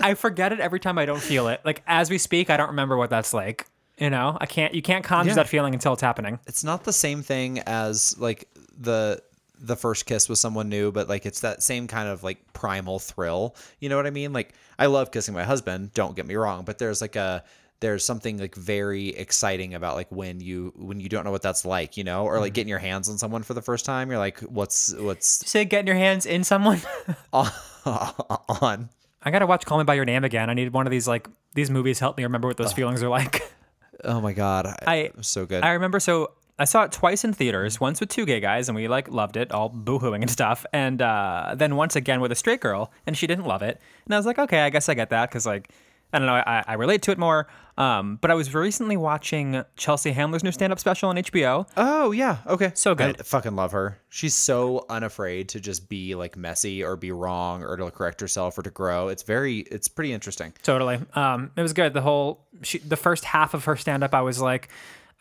[0.02, 1.62] I forget it every time I don't feel it.
[1.66, 3.66] Like as we speak, I don't remember what that's like.
[3.98, 4.74] You know, I can't.
[4.74, 5.36] You can't conjure Yeah.
[5.36, 6.40] that feeling until it's happening.
[6.48, 8.48] It's not the same thing as like
[8.78, 9.22] the
[9.60, 13.00] the first kiss with someone new, but like it's that same kind of like primal
[13.00, 13.56] thrill.
[13.80, 14.34] You know what I mean?
[14.34, 15.94] Like I love kissing my husband.
[15.94, 17.44] Don't get me wrong, but there's like a
[17.82, 21.66] there's something like very exciting about like when you when you don't know what that's
[21.66, 22.54] like, you know, or like mm-hmm.
[22.56, 24.10] getting your hands on someone for the first time.
[24.10, 26.82] You're like, what's what's Say getting your hands in someone.
[27.34, 28.90] on?
[29.22, 30.50] I gotta watch Call Me by Your Name again.
[30.50, 33.10] I need one of these like these movies help me remember what those feelings are
[33.10, 33.42] like.
[34.04, 35.64] Oh my god, I- was so good.
[35.64, 38.76] I remember so I saw it twice in theaters, once with two gay guys, and
[38.76, 42.36] we like loved it, all boohooing and stuff, and uh, then once again with a
[42.36, 44.94] straight girl, and she didn't love it, and I was like, okay, I guess I
[44.94, 45.70] get that because like
[46.14, 47.48] I don't know, I, I relate to it more.
[47.78, 51.68] Um, but I was recently watching Chelsea Handler's new stand-up special on HBO.
[51.76, 52.72] Oh yeah, okay.
[52.74, 53.20] So good.
[53.20, 54.00] I fucking love her.
[54.08, 58.58] She's so unafraid to just be like messy or be wrong or to correct herself
[58.58, 59.10] or to grow.
[59.10, 60.54] It's very, it's pretty interesting.
[60.64, 61.00] Totally.
[61.16, 61.94] Um, it was good.
[61.94, 64.70] The whole she, the first half of her stand up, I was like,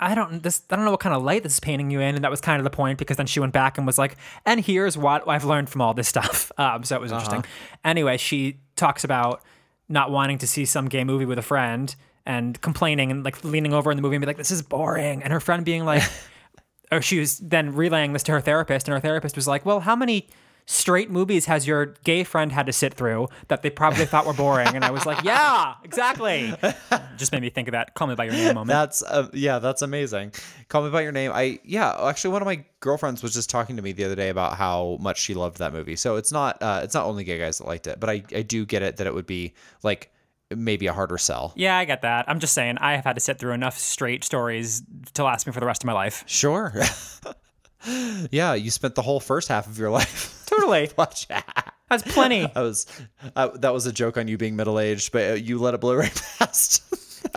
[0.00, 2.14] I don't this I don't know what kind of light this is painting you in,
[2.14, 4.16] and that was kind of the point because then she went back and was like,
[4.44, 6.50] and here's what I've learned from all this stuff.
[6.64, 7.44] Um, so it was interesting.
[7.84, 9.42] Anyway, she talks about
[9.88, 13.74] not wanting to see some gay movie with a friend and complaining and like leaning
[13.74, 16.02] over in the movie and be like, this is boring, and her friend being like.
[16.92, 19.80] or she was then relaying this to her therapist, and her therapist was like, "Well,
[19.80, 20.28] how many
[20.66, 24.32] straight movies has your gay friend had to sit through that they probably thought were
[24.32, 26.54] boring?" And I was like, "Yeah, exactly."
[27.16, 27.94] Just made me think of that.
[27.94, 28.68] Call me by your name moment.
[28.68, 30.32] That's uh, yeah, that's amazing.
[30.68, 31.30] Call me by your name.
[31.34, 34.28] I yeah, actually one of my girlfriends was just talking to me the other day
[34.28, 35.96] about how much she loved that movie.
[35.96, 38.42] So it's not uh, it's not only gay guys that liked it, but I I
[38.42, 40.10] do get it that it would be like
[40.54, 41.52] maybe a harder sell.
[41.56, 42.26] yeah, I get that.
[42.28, 44.82] I'm just saying, I have had to sit through enough straight stories
[45.14, 46.22] to last me for the rest of my life.
[46.26, 46.72] Sure.
[48.30, 51.26] yeah, you spent the whole first half of your life Totally, watch.
[51.28, 52.48] that's plenty.
[52.54, 52.86] I was
[53.34, 55.80] uh, that was a joke on you being middle aged, but uh, you let it
[55.80, 56.82] blow right past.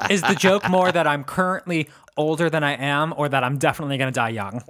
[0.10, 3.98] Is the joke more that I'm currently older than I am, or that I'm definitely
[3.98, 4.62] gonna die young?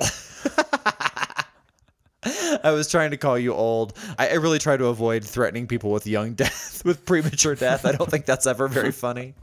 [2.63, 3.94] I was trying to call you old.
[4.18, 7.86] I, I really try to avoid threatening people with young death, with premature death.
[7.86, 9.34] I don't think that's ever very funny.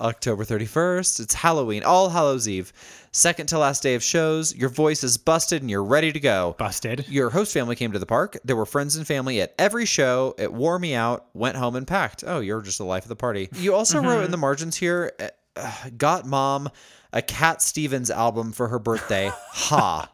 [0.00, 2.72] October 31st, it's Halloween, All Hallows Eve.
[3.12, 4.54] Second to last day of shows.
[4.54, 6.54] Your voice is busted and you're ready to go.
[6.58, 7.06] Busted.
[7.08, 8.38] Your host family came to the park.
[8.44, 10.34] There were friends and family at every show.
[10.38, 11.26] It wore me out.
[11.34, 12.22] Went home and packed.
[12.26, 13.48] Oh, you're just the life of the party.
[13.54, 15.12] You also wrote in the margins here,
[15.56, 16.68] uh, got mom
[17.12, 19.30] a Cat Stevens album for her birthday.
[19.34, 20.10] ha.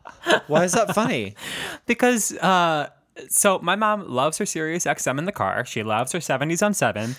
[0.47, 1.35] Why is that funny?
[1.87, 2.88] because uh
[3.29, 5.64] so my mom loves her Sirius XM in the car.
[5.64, 7.14] She loves her 70s on 7.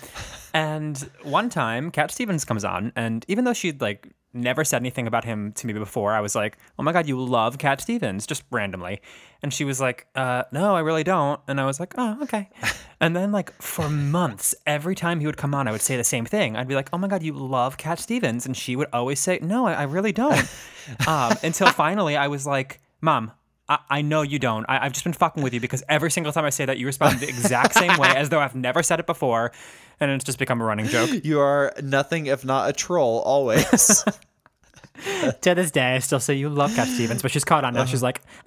[0.56, 5.06] And one time Cat Stevens comes on and even though she'd like never said anything
[5.06, 8.26] about him to me before, I was like, "Oh my god, you love Cat Stevens,"
[8.26, 9.02] just randomly.
[9.42, 12.48] And she was like, "Uh, no, I really don't." And I was like, "Oh, okay."
[12.98, 16.04] And then like for months, every time he would come on, I would say the
[16.04, 16.56] same thing.
[16.56, 19.38] I'd be like, "Oh my god, you love Cat Stevens," and she would always say,
[19.42, 20.48] "No, I, I really don't."
[21.06, 23.32] um, until finally, I was like, "Mom,
[23.68, 24.64] I, I know you don't.
[24.68, 26.86] I, I've just been fucking with you because every single time I say that, you
[26.86, 29.52] respond the exact same way as though I've never said it before,
[30.00, 31.10] and it's just become a running joke.
[31.24, 34.04] You are nothing if not a troll always.
[35.42, 37.84] to this day, I still say you love Cat Stevens, but she's caught on now.
[37.84, 38.20] She's like,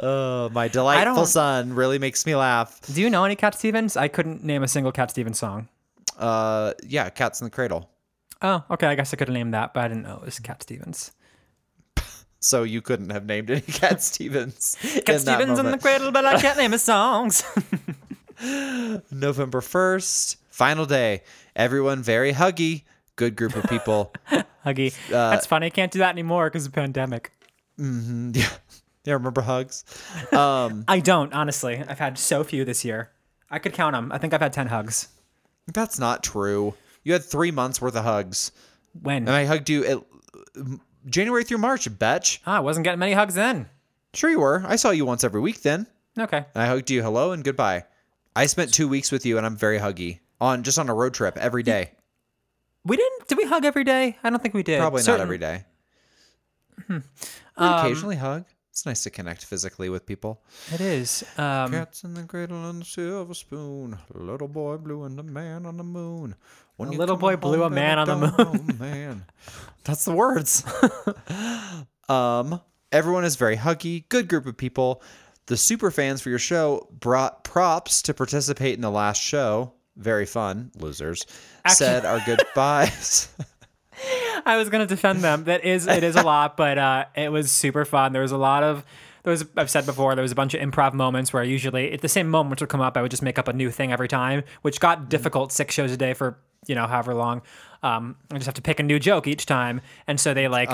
[0.00, 2.80] Oh, my delightful son really makes me laugh.
[2.92, 5.68] "Do you know any Cat Stevens?" I couldn't name a single Cat Stevens song.
[6.18, 7.90] Uh, yeah, Cats in the Cradle.
[8.40, 8.86] Oh, okay.
[8.86, 11.12] I guess I could have named that, but I didn't know it was Cat Stevens.
[12.44, 14.76] So you couldn't have named any Cat Stevens.
[15.06, 17.42] Cat Stevens in the cradle, but I can't name his songs.
[19.10, 21.22] November 1st, final day.
[21.56, 22.82] Everyone very huggy.
[23.16, 24.12] Good group of people.
[24.66, 24.94] Huggy.
[25.08, 25.66] That's funny.
[25.66, 27.32] I can't do that anymore because of the pandemic.
[27.78, 28.48] yeah.
[29.04, 29.84] Yeah, remember hugs?
[30.30, 31.82] Um, I don't, honestly.
[31.88, 33.10] I've had so few this year.
[33.50, 34.12] I could count them.
[34.12, 35.08] I think I've had 10 hugs.
[35.72, 36.74] that's not true.
[37.04, 38.52] You had three months worth of hugs.
[39.00, 39.28] When?
[39.28, 39.98] And I hugged you at
[41.06, 42.40] January through March, betch.
[42.46, 43.68] Ah, I wasn't getting many hugs then.
[44.14, 44.64] Sure you were.
[44.66, 45.86] I saw you once every week then.
[46.18, 46.38] Okay.
[46.54, 47.84] And I hugged you hello and goodbye.
[48.36, 50.20] I spent two weeks with you and I'm very huggy.
[50.40, 51.92] On just on a road trip every day.
[52.84, 53.28] We didn't.
[53.28, 54.18] Did we hug every day?
[54.22, 54.78] I don't think we did.
[54.80, 55.64] Probably Certain- not every day.
[56.86, 56.98] Hmm.
[57.58, 58.44] We Um, occasionally hug.
[58.70, 60.42] It's nice to connect physically with people.
[60.72, 61.22] It is.
[61.38, 63.96] Um, Cats in the cradle and the silver spoon.
[64.12, 66.34] Little boy blue and the man on the moon.
[66.76, 69.24] When A little boy blew a man on the oh, man.
[69.84, 70.64] That's the words.
[72.08, 72.60] um,
[72.90, 74.08] everyone is very huggy.
[74.08, 75.02] Good group of people.
[75.46, 79.74] The super fans for your show brought props to participate in the last show.
[79.96, 81.26] Very fun, losers.
[81.68, 83.28] Said our goodbyes.
[84.44, 85.44] I was gonna defend them.
[85.44, 88.12] That is, it is a lot, but uh, it was super fun.
[88.12, 88.84] There was a lot of.
[89.22, 92.02] There was, I've said before, there was a bunch of improv moments where usually, if
[92.02, 94.08] the same moments would come up, I would just make up a new thing every
[94.08, 95.50] time, which got difficult.
[95.50, 97.42] Six shows a day for you know however long.
[97.82, 100.70] Um, I just have to pick a new joke each time, and so they like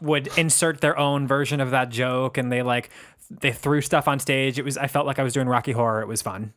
[0.00, 2.90] would insert their own version of that joke, and they like
[3.30, 4.58] they threw stuff on stage.
[4.58, 6.00] It was I felt like I was doing Rocky Horror.
[6.00, 6.52] It was fun.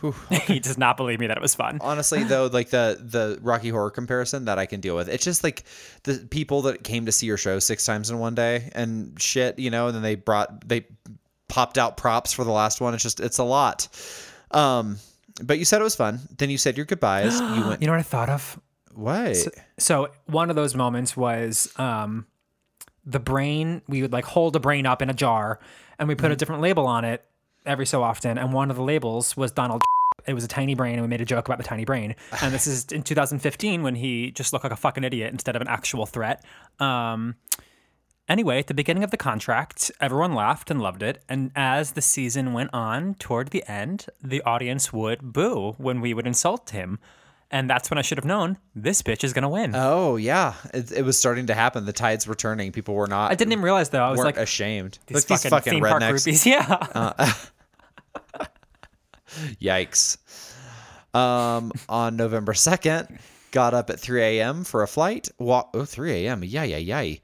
[0.42, 1.78] he does not believe me that it was fun.
[1.80, 5.42] honestly though like the the rocky horror comparison that i can deal with it's just
[5.42, 5.64] like
[6.04, 9.58] the people that came to see your show six times in one day and shit
[9.58, 10.86] you know and then they brought they
[11.48, 13.88] popped out props for the last one it's just it's a lot
[14.52, 14.98] um
[15.42, 16.20] but you said it was fun.
[16.36, 17.40] Then you said your goodbyes.
[17.40, 18.60] You went You know what I thought of?
[18.94, 19.36] what?
[19.78, 22.26] So one of those moments was um,
[23.06, 25.60] the brain we would like hold a brain up in a jar
[25.98, 27.24] and we put a different label on it
[27.64, 28.38] every so often.
[28.38, 29.82] And one of the labels was donald
[30.26, 32.16] it was a tiny brain and we made a joke about the tiny brain.
[32.42, 35.62] And this is in 2015 when he just looked like a fucking idiot instead of
[35.62, 36.44] an actual threat.
[36.80, 37.36] Um,
[38.28, 41.22] Anyway, at the beginning of the contract, everyone laughed and loved it.
[41.28, 46.12] And as the season went on toward the end, the audience would boo when we
[46.12, 46.98] would insult him.
[47.50, 49.72] And that's when I should have known this bitch is going to win.
[49.74, 53.30] oh yeah it, it was starting to happen the tides were turning people were not
[53.30, 54.02] I didn't even realize though.
[54.02, 56.44] I was weren't like, ashamed these, Look, these fucking, fucking theme park rednecks groupies.
[58.38, 58.44] Yeah.
[59.60, 60.18] Yikes.
[61.14, 63.18] Um, on November 2nd,
[63.50, 64.64] got up at 3 a.m.
[64.64, 65.28] for a flight.
[65.38, 66.44] Walk, oh, 3 a.m.
[66.44, 67.20] Yay, yay, yay.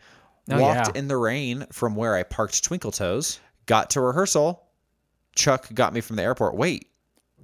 [0.51, 0.99] Oh, Walked yeah.
[1.01, 3.41] in the rain from where I parked Twinkle Toes.
[3.67, 4.63] Got to rehearsal.
[5.35, 6.55] Chuck got me from the airport.
[6.55, 6.89] Wait,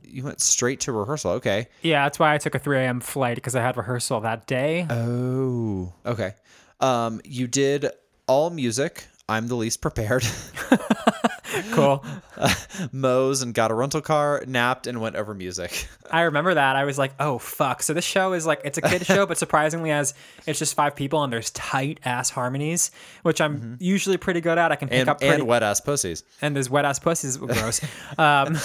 [0.04, 1.32] you went straight to rehearsal.
[1.32, 1.68] Okay.
[1.82, 3.00] yeah, that's why I took a 3 a.m.
[3.00, 4.86] flight because I had rehearsal that day.
[4.90, 5.92] Oh.
[6.04, 6.34] Okay.
[6.80, 7.86] Um, you did
[8.26, 9.06] all music.
[9.28, 10.24] I'm the least prepared.
[11.72, 12.04] cool.
[12.92, 15.88] Mo's and got a rental car, napped, and went over music.
[16.10, 16.76] I remember that.
[16.76, 17.82] I was like, oh, fuck.
[17.82, 20.14] So this show is like, it's a kid show, but surprisingly, as
[20.46, 22.90] it's just five people and there's tight ass harmonies,
[23.22, 24.72] which I'm usually pretty good at.
[24.72, 25.00] I can pick Mm-hmm.
[25.00, 26.22] And, up pretty, and wet ass pussies.
[26.42, 27.36] and there's wet ass pussies.
[27.36, 27.80] Gross.
[28.18, 28.56] um,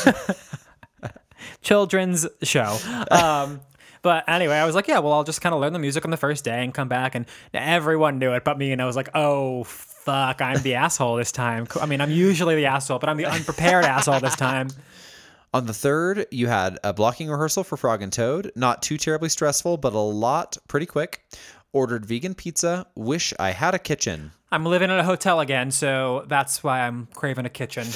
[1.61, 2.77] children's show.
[3.11, 3.61] Um,
[4.01, 6.11] but anyway, I was like, yeah, well, I'll just kind of learn the music on
[6.11, 8.71] the first day and come back, and everyone knew it but me.
[8.71, 9.63] And I was like, oh
[10.05, 11.67] fuck, I'm the asshole this time.
[11.81, 14.69] I mean, I'm usually the asshole, but I'm the unprepared asshole this time.
[15.53, 18.51] On the third, you had a blocking rehearsal for Frog and Toad.
[18.55, 21.25] Not too terribly stressful, but a lot pretty quick.
[21.73, 22.85] Ordered vegan pizza.
[22.95, 24.31] Wish I had a kitchen.
[24.51, 27.87] I'm living in a hotel again, so that's why I'm craving a kitchen.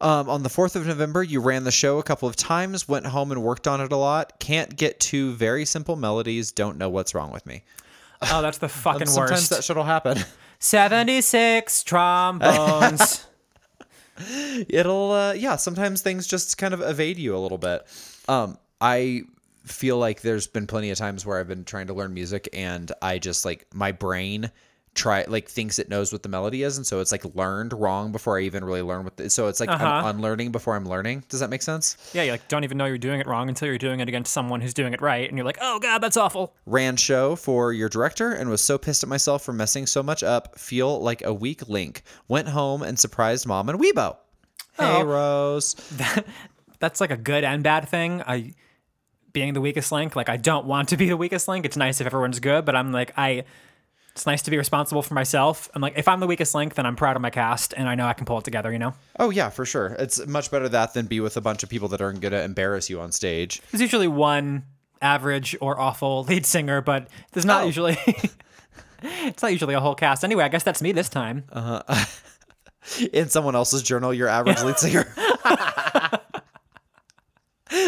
[0.00, 3.06] Um, on the 4th of November, you ran the show a couple of times, went
[3.06, 4.38] home and worked on it a lot.
[4.40, 6.52] Can't get two very simple melodies.
[6.52, 7.64] Don't know what's wrong with me.
[8.22, 9.50] Oh, that's the fucking Sometimes worst.
[9.50, 10.18] that shit'll happen.
[10.58, 13.26] 76 trombones.
[14.68, 17.84] It'll, uh, yeah, sometimes things just kind of evade you a little bit.
[18.28, 19.22] Um, I
[19.64, 22.90] feel like there's been plenty of times where I've been trying to learn music and
[23.00, 24.50] I just like my brain
[24.94, 28.12] try like thinks it knows what the melody is and so it's like learned wrong
[28.12, 29.84] before I even really learn what the, so it's like Uh-huh.
[29.84, 31.24] I'm unlearning before I'm learning.
[31.28, 31.96] Does that make sense?
[32.14, 34.32] yeah, you like don't even know you're doing it wrong until you're doing it against
[34.32, 36.54] someone who's doing it right, and you're like, oh god, that's awful.
[36.66, 40.22] Ran show for your director and was so pissed at myself for messing so much
[40.22, 40.58] up.
[40.58, 42.02] Feel like a weak link.
[42.28, 44.16] Went home and surprised mom and Weibo.
[44.78, 45.04] Hey Oh.
[45.04, 45.74] Rose.
[46.80, 48.22] That's like a good and bad thing.
[48.26, 48.52] I
[49.32, 50.14] being the weakest link.
[50.14, 51.64] Like I don't want to be the weakest link.
[51.64, 53.44] It's nice if everyone's good, but I'm like I.
[54.14, 55.68] It's nice to be responsible for myself.
[55.74, 57.96] I'm like, if I'm the weakest link, then I'm proud of my cast, and I
[57.96, 58.72] know I can pull it together.
[58.72, 59.96] You know, Oh yeah, for sure.
[59.98, 62.88] It's much better that than be with a bunch of people that aren't gonna embarrass
[62.88, 63.60] you on stage.
[63.72, 64.64] there's usually one
[65.02, 67.66] average or awful lead singer, but there's not Oh.
[67.66, 67.98] usually.
[69.02, 70.22] it's not usually a whole cast.
[70.24, 71.42] Anyway, I guess that's me this time.
[71.52, 72.04] Uh-huh.
[73.12, 75.12] in someone else's journal, your average lead singer.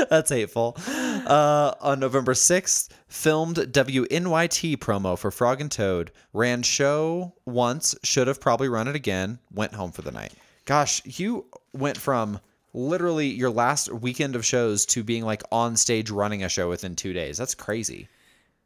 [0.11, 0.77] That's hateful.
[0.87, 6.13] Uh, on November 6th, filmed WNYT promo for Frog and Toad.
[6.33, 9.39] Ran show once, should have probably run it again.
[9.53, 10.33] Went home for the night.
[10.65, 12.41] Gosh, you went from
[12.73, 16.95] literally your last weekend of shows to being like on stage running a show within
[16.95, 17.39] two days.
[17.39, 18.09] That's crazy.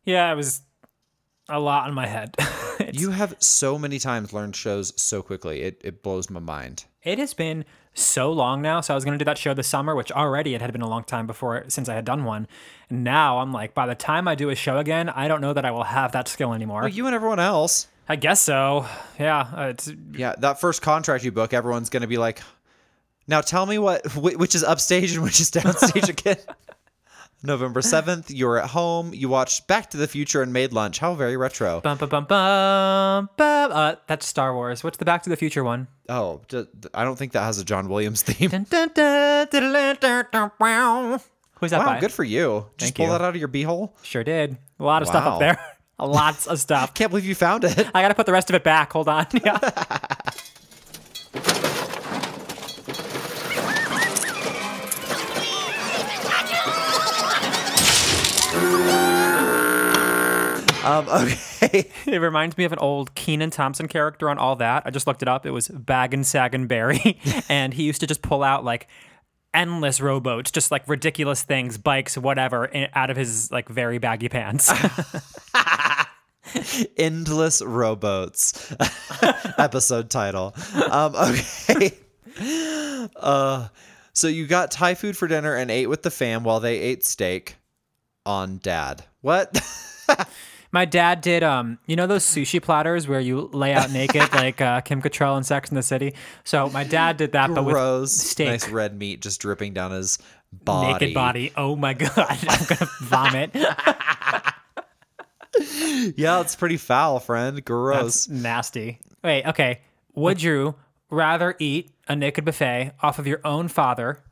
[0.04, 0.62] Yeah, it was
[1.48, 2.36] a lot in my head.
[2.92, 5.60] You have so many times learned shows so quickly.
[5.60, 6.86] It, it blows my mind.
[7.02, 8.80] It has been so long now.
[8.80, 10.82] So I was going to do that show this summer, which already it had been
[10.82, 12.46] a long time before since I had done one.
[12.88, 15.64] Now I'm like, by the time I do a show again, I don't know that
[15.64, 16.82] I will have that skill anymore.
[16.82, 17.88] Well, you and everyone else.
[18.08, 18.86] I guess so.
[19.18, 22.40] Yeah, uh, it's Yeah, that first contract you book, everyone's going to be like,
[23.28, 26.38] now tell me what which is upstage and which is downstage again.
[27.42, 30.98] November 7th, you were at home, you watched Back to the Future and made lunch.
[30.98, 31.80] How very retro.
[31.80, 33.28] bum bum bum bum.
[33.36, 33.72] bum.
[33.72, 34.84] Uh, that's Star Wars.
[34.84, 35.88] What's the Back to the Future one?
[36.08, 38.50] Oh, d- I don't think that has a John Williams theme.
[38.50, 39.46] Dun, dun,
[40.30, 41.20] dun, wow.
[41.60, 42.00] Who's that Wow, by?
[42.00, 42.66] good for you.
[42.78, 43.12] Just Thank pull you.
[43.12, 43.92] that out of your beehole.
[44.02, 44.56] Sure did.
[44.78, 45.58] A lot of stuff up there.
[45.98, 46.94] Lots of stuff.
[46.94, 47.78] Can't believe you found it.
[47.94, 48.92] I gotta put the rest of it back.
[48.92, 49.26] Hold on.
[49.44, 49.58] Yeah.
[60.84, 61.08] Um,
[61.62, 61.90] okay.
[62.06, 64.82] It reminds me of an old Keenan Thompson character on All That.
[64.86, 65.46] I just looked it up.
[65.46, 67.18] It was Baggin' Saggin' Barry.
[67.48, 68.88] and he used to just pull out like
[69.52, 74.28] endless rowboats, just like ridiculous things, bikes, whatever, i- out of his like very baggy
[74.28, 74.70] pants.
[76.96, 78.74] Endless Rowboats
[79.58, 80.54] episode title.
[80.90, 81.92] Um, okay.
[83.16, 83.68] Uh,
[84.12, 87.04] so you got Thai food for dinner and ate with the fam while they ate
[87.04, 87.56] steak
[88.26, 89.04] on dad.
[89.20, 89.60] What?
[90.72, 94.60] My dad did, um, you know those sushi platters where you lay out naked like
[94.60, 96.14] uh, Kim Cattrall in Sex in the City.
[96.44, 98.12] So my dad did that, but with Gross.
[98.12, 100.18] steak, Nice red meat just dripping down his
[100.52, 100.92] body.
[100.92, 101.52] naked body.
[101.56, 103.56] Oh my god, I'm gonna vomit.
[106.16, 107.62] Yeah, it's pretty foul, friend.
[107.64, 108.26] Gross.
[108.26, 108.98] That's nasty.
[109.22, 109.80] Wait, okay.
[110.14, 110.76] Would you
[111.10, 114.22] rather eat a naked buffet off of your own father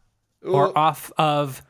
[0.42, 1.60] or off of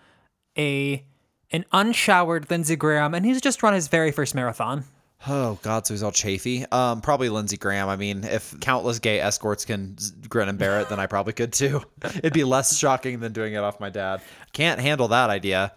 [0.57, 1.05] a
[1.51, 4.85] an unshowered Lindsey Graham and he's just run his very first marathon?
[5.27, 6.65] Oh God, so he's all chafy.
[6.71, 7.89] Um, probably Lindsey Graham.
[7.89, 9.97] I mean, if countless gay escorts can
[10.29, 11.83] grin and bear it, then I probably could too.
[12.05, 14.21] It'd be less shocking than doing it off my dad.
[14.53, 15.73] Can't handle that idea.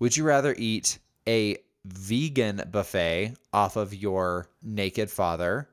[0.00, 5.68] Would you rather eat a vegan buffet off of your naked father,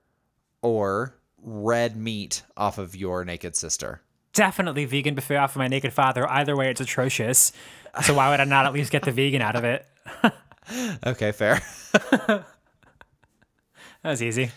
[0.62, 4.02] or red meat off of your naked sister?
[4.34, 6.30] Definitely vegan buffet off of my naked father.
[6.30, 7.54] Either way, it's atrocious.
[8.04, 9.86] So why would I not at least get the vegan out of it?
[11.06, 11.62] Okay, fair.
[14.04, 14.52] That was easy.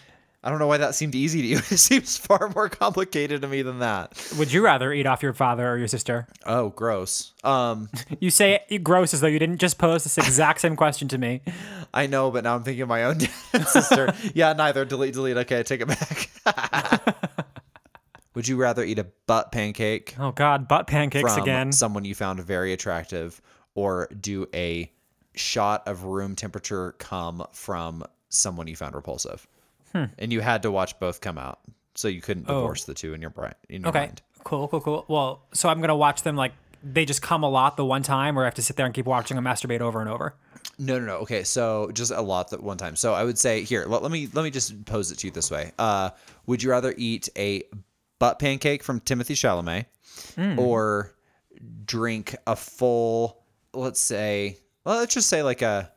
[0.45, 1.57] I don't know why that seemed easy to you.
[1.71, 4.13] It seems far more complicated to me than that.
[4.39, 6.27] Would you rather eat off your father or your sister?
[6.47, 7.33] Oh, gross.
[7.45, 7.89] Um,
[8.21, 11.19] You say it gross as though you didn't just pose this exact same question to
[11.19, 11.41] me.
[11.93, 14.13] I know, but now I'm thinking of my own dad and sister.
[14.35, 14.85] yeah, neither.
[14.85, 15.37] Delete, delete.
[15.39, 17.11] Okay, take it back.
[18.39, 21.73] Would you rather eat a butt pancake Oh God, butt pancakes from again.
[21.73, 23.43] someone you found very attractive,
[23.75, 24.93] or do a
[25.35, 29.45] shot of room temperature come from someone you found repulsive?
[29.93, 31.59] And you had to watch both come out,
[31.97, 33.55] so you couldn't divorce the two in your brain.
[33.69, 34.03] In your Okay.
[34.03, 34.23] mind.
[34.45, 35.05] Cool, cool, cool.
[35.09, 36.53] Well, so I'm gonna watch them like
[36.85, 38.95] they just come a lot the one time, or I have to sit there and
[38.95, 40.37] keep watching them masturbate over and over.
[40.79, 41.17] No, no, no.
[41.23, 42.95] Okay, so just a lot at one time.
[42.95, 45.33] So I would say here, let, let me let me just pose it to you
[45.33, 45.73] this way.
[45.77, 46.11] Uh,
[46.47, 47.65] would you rather eat a
[48.19, 49.87] butt pancake from Timothy Chalamet,
[50.59, 51.13] or
[51.85, 55.91] drink a full, let's say, well, let's just say like a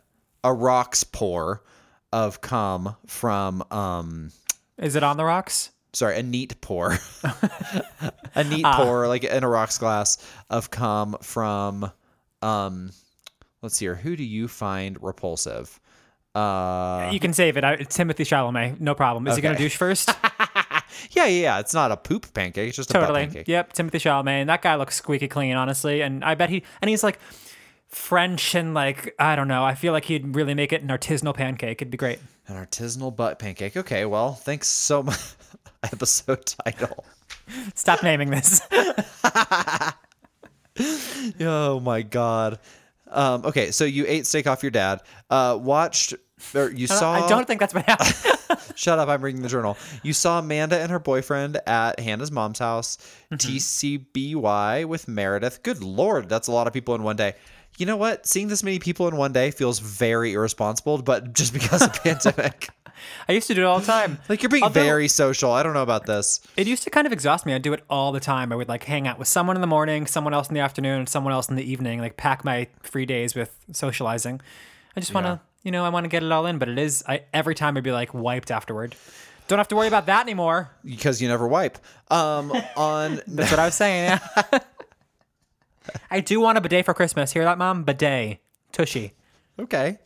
[0.43, 1.63] a rocks pour
[2.11, 4.31] of cum from um
[4.77, 5.71] Is it on the rocks?
[5.93, 6.97] sorry, a neat pour.
[8.35, 10.17] a neat pour, like in a rocks glass
[10.49, 11.91] of cum from
[12.41, 12.91] um
[13.61, 13.95] let's see here.
[13.95, 15.79] Who do you find repulsive?
[16.33, 17.63] Uh you can save it.
[17.63, 19.27] I, it's Timothy Chalamet, no problem.
[19.27, 20.09] Is he gonna douche first?
[21.11, 21.59] yeah, yeah, yeah.
[21.59, 23.25] It's not a poop pancake, it's just a butt totally.
[23.25, 23.47] pancake.
[23.47, 24.47] Yep, Timothy Chalamet.
[24.47, 26.01] That guy looks squeaky clean, honestly.
[26.01, 27.19] And I bet he and he's like
[27.89, 29.63] French and like I don't know.
[29.63, 31.81] I feel like he'd really make it an artisanal pancake.
[31.81, 32.19] It'd be great.
[32.47, 33.77] An artisanal butt pancake.
[33.77, 35.19] Okay, well, thanks so much.
[35.83, 37.05] Episode title.
[37.75, 38.61] Stop naming this.
[41.39, 42.59] Oh my god.
[43.07, 45.01] Um, okay, so you ate steak off your dad.
[45.29, 46.13] Uh, watched
[46.55, 47.13] or you saw.
[47.13, 48.15] I don't think that's what happened.
[48.75, 49.09] Shut up!
[49.09, 49.77] I'm reading the journal.
[50.03, 52.97] You saw Amanda and her boyfriend at Hannah's mom's house.
[53.31, 53.35] Mm-hmm.
[54.15, 55.63] TCBY with Meredith.
[55.63, 57.33] Good lord, that's a lot of people in one day.
[57.77, 58.25] You know what?
[58.27, 62.69] Seeing this many people in one day feels very irresponsible, but just because of pandemic.
[63.27, 64.19] I used to do it all the time.
[64.29, 65.51] Like you're being Although- very social.
[65.51, 66.41] I don't know about this.
[66.57, 67.53] It used to kind of exhaust me.
[67.53, 68.51] I'd do it all the time.
[68.51, 71.07] I would like hang out with someone in the morning, someone else in the afternoon,
[71.07, 71.99] someone else in the evening.
[71.99, 74.41] Like pack my free days with socializing.
[74.95, 75.37] I just want to, Yeah.
[75.63, 76.57] You know, I want to get it all in.
[76.57, 78.95] But it is I, every time I'd be like wiped afterward.
[79.47, 80.69] Don't have to worry about that anymore.
[80.85, 81.77] Because you never wipe.
[82.09, 84.19] Um, on That's what I was saying.
[84.51, 84.59] Yeah.
[86.09, 87.33] I do want a bidet for Christmas.
[87.33, 87.83] Hear that, mom?
[87.83, 88.39] Bidet,
[88.71, 89.13] tushy.
[89.59, 89.97] okay,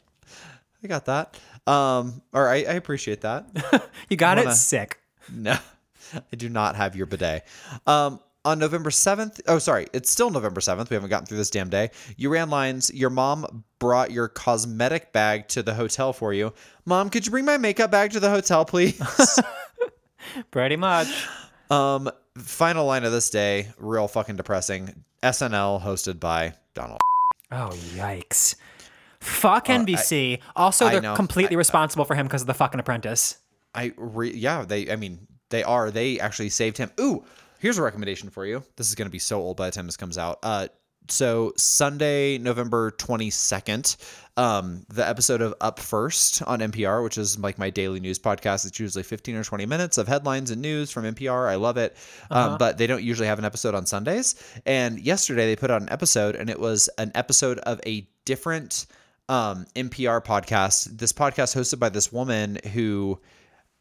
[0.84, 1.38] I got that.
[1.68, 3.46] Um, or I, I appreciate that.
[4.10, 4.54] You got Wanna- it.
[4.56, 5.00] Sick.
[5.32, 5.58] No,
[6.14, 7.46] I do not have your bidet.
[7.86, 10.90] Um, on November 7th, oh, sorry, it's still November 7th.
[10.90, 11.90] We haven't gotten through this damn day.
[12.16, 12.92] You ran lines.
[12.94, 16.54] Your mom brought your cosmetic bag to the hotel for you.
[16.86, 19.02] Mom, could you bring my makeup bag to the hotel, please?
[20.52, 21.28] Pretty much.
[21.70, 25.04] um, final line of this day, real fucking depressing.
[25.24, 27.00] SNL hosted by Donald.
[27.52, 28.56] Oh yikes!
[29.20, 30.40] Fuck NBC.
[30.56, 31.16] also, Uh, I they're know.
[31.16, 33.38] completely responsible for him because of the fucking Apprentice.
[33.74, 35.90] I re- yeah, they I mean, they are.
[35.92, 36.92] They actually saved him.
[37.00, 37.24] Ooh,
[37.66, 38.64] here's a recommendation for you.
[38.76, 40.38] This is going to be so old by the time this comes out.
[40.44, 40.68] Uh
[41.08, 43.98] so Sunday, November 22nd,
[44.38, 48.66] um, the episode of Up First on NPR, which is like my daily news podcast.
[48.66, 51.48] It's usually 15 or 20 minutes of headlines and news from NPR.
[51.48, 51.96] I love it.
[52.32, 54.34] Um, but they don't usually have an episode on Sundays.
[54.66, 58.88] And yesterday they put out an episode, and it was an episode of a different
[59.30, 60.98] um, NPR podcast.
[60.98, 63.20] This podcast hosted by this woman who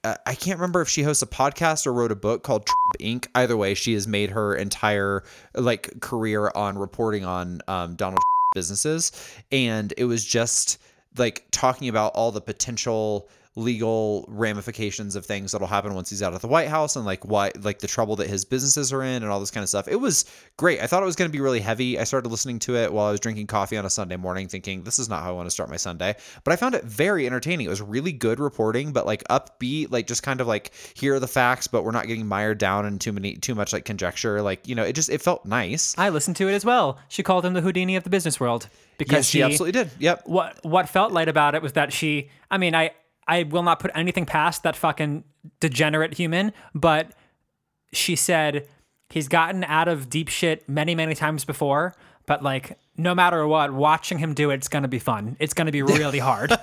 [0.04, 2.98] uh, I can't remember if she hosts a podcast or wrote a book called Trump
[3.00, 3.26] Inc.
[3.34, 5.24] Either way, she has made her entire
[5.54, 8.20] like career on reporting on um, Donald
[8.54, 9.12] businesses,
[9.50, 10.78] and it was just
[11.16, 16.34] like talking about all the potential legal ramifications of things that'll happen once he's out
[16.34, 19.22] of the White House and like why like the trouble that his businesses are in
[19.22, 19.86] and all this kind of stuff.
[19.86, 20.24] It was
[20.56, 20.80] great.
[20.80, 21.98] I thought it was going to be really heavy.
[21.98, 24.82] I started listening to it while I was drinking coffee on a Sunday morning thinking
[24.82, 26.16] this is not how I want to start my Sunday.
[26.42, 27.66] But I found it very entertaining.
[27.66, 31.20] It was really good reporting but like upbeat, like just kind of like here are
[31.20, 34.42] the facts but we're not getting mired down in too many too much like conjecture.
[34.42, 35.94] Like, you know, it just it felt nice.
[35.96, 36.98] I listened to it as well.
[37.08, 39.90] She called him the Houdini of the business world because Yes, she absolutely did.
[40.00, 40.22] Yep.
[40.26, 42.30] What what felt light about it was that she.
[42.50, 42.92] I mean, I
[43.26, 45.24] I will not put anything past that fucking
[45.60, 47.12] degenerate human, but
[47.92, 48.68] she said
[49.08, 51.94] he's gotten out of deep shit many many times before,
[52.26, 55.36] but like no matter what, watching him do it, it's gonna be fun.
[55.40, 56.52] It's gonna be really hard.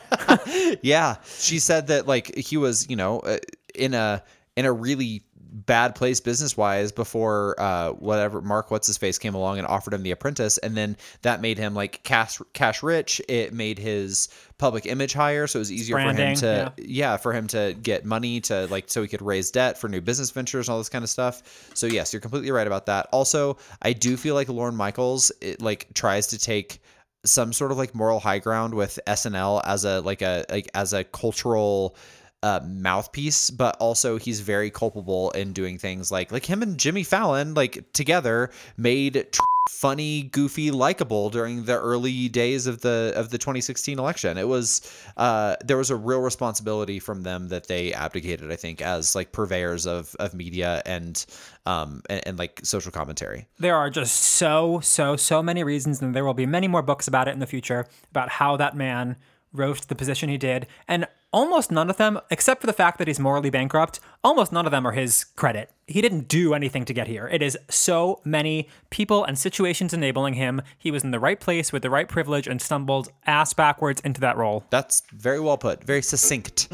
[0.81, 3.37] Yeah, she said that like he was, you know, uh,
[3.75, 4.23] in a
[4.55, 9.35] in a really bad place business wise before uh whatever Mark what's his face came
[9.35, 13.21] along and offered him the apprentice and then that made him like cash cash rich.
[13.27, 17.17] It made his public image higher so it was easier for him Branding, to yeah.
[17.17, 20.31] for him to get money to like so he could raise debt for new business
[20.31, 21.69] ventures and all this kind of stuff.
[21.73, 23.07] So yes you're completely right about that.
[23.11, 26.81] Also I do feel like Lauren Michaels it like tries to take
[27.25, 30.93] some sort of like moral high ground with SNL as a like a like as
[30.93, 31.95] a cultural
[32.43, 37.03] uh, mouthpiece, but also he's very culpable in doing things like like him and Jimmy
[37.03, 43.29] Fallon like together made tr- funny, goofy, likable during the early days of the of
[43.29, 44.37] the 2016 election.
[44.37, 44.81] It was
[45.17, 49.31] uh, there was a real responsibility from them that they abdicated, I think, as like
[49.31, 51.23] purveyors of of media and
[51.65, 53.47] um and, and like social commentary.
[53.59, 57.07] there are just so so so many reasons, and there will be many more books
[57.07, 59.15] about it in the future about how that man
[59.53, 63.07] to the position he did, and almost none of them, except for the fact that
[63.07, 65.71] he's morally bankrupt, almost none of them are his credit.
[65.87, 67.27] He didn't do anything to get here.
[67.27, 70.61] It is so many people and situations enabling him.
[70.77, 74.21] He was in the right place with the right privilege and stumbled ass backwards into
[74.21, 74.65] that role.
[74.69, 75.83] That's very well put.
[75.83, 76.67] Very succinct.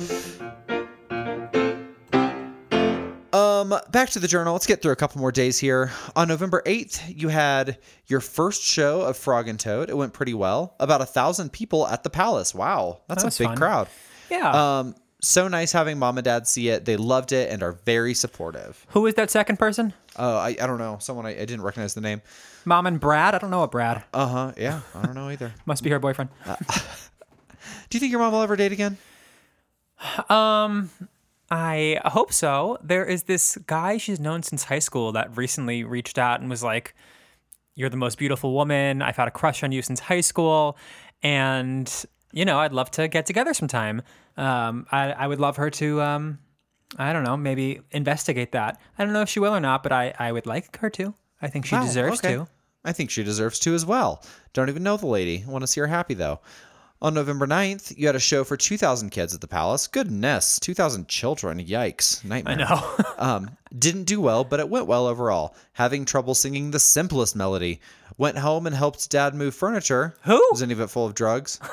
[3.33, 4.53] Um, back to the journal.
[4.53, 5.91] Let's get through a couple more days here.
[6.15, 7.77] On November 8th, you had
[8.07, 9.89] your first show of Frog and Toad.
[9.89, 10.75] It went pretty well.
[10.79, 12.55] About a thousand people at the palace.
[12.55, 13.01] Wow.
[13.07, 13.57] That's That a big fun.
[13.57, 13.87] crowd.
[14.30, 14.80] Yeah.
[14.80, 16.86] Um, so nice having mom and dad see it.
[16.86, 18.86] They loved it and are very supportive.
[18.89, 19.93] Who is that second person?
[20.15, 20.97] Oh, I, I don't know.
[20.99, 22.21] Someone I, I didn't recognize the name.
[22.65, 23.34] Mom and Brad?
[23.34, 24.03] I don't know what Brad.
[24.13, 24.51] Uh huh.
[24.57, 24.82] Yeah.
[24.93, 25.53] I don't know either.
[25.65, 26.30] Must be her boyfriend.
[26.45, 28.97] Do you think your mom will ever date again?
[30.30, 30.91] Um,
[31.49, 32.78] I hope so.
[32.84, 36.61] There is this guy she's known since high school that recently reached out and was
[36.61, 36.93] like,
[37.73, 39.01] You're the most beautiful woman.
[39.01, 40.78] I've had a crush on you since high school.
[41.23, 41.91] And,
[42.32, 44.01] you know, I'd love to get together sometime.
[44.36, 46.39] Um, I, I would love her to, um,
[46.97, 48.80] I don't know, maybe investigate that.
[48.97, 51.13] I don't know if she will or not, but I, I would like her to.
[51.41, 52.36] I think she Wow, deserves okay.
[52.36, 52.47] to.
[52.84, 54.23] I think she deserves to as well.
[54.53, 55.43] Don't even know the lady.
[55.45, 56.39] Want to see her happy though.
[56.99, 59.85] On November 9th, you had a show for 2,000 kids at the Palace.
[59.85, 61.59] Goodness, 2,000 children.
[61.63, 62.25] Yikes.
[62.25, 62.55] Nightmare.
[62.55, 62.95] I know.
[63.19, 65.55] um, didn't do well, but it went well overall.
[65.73, 67.81] Having trouble singing the simplest melody.
[68.17, 70.15] Went home and helped dad move furniture.
[70.23, 70.43] Who?
[70.49, 71.59] Was any of it full of drugs?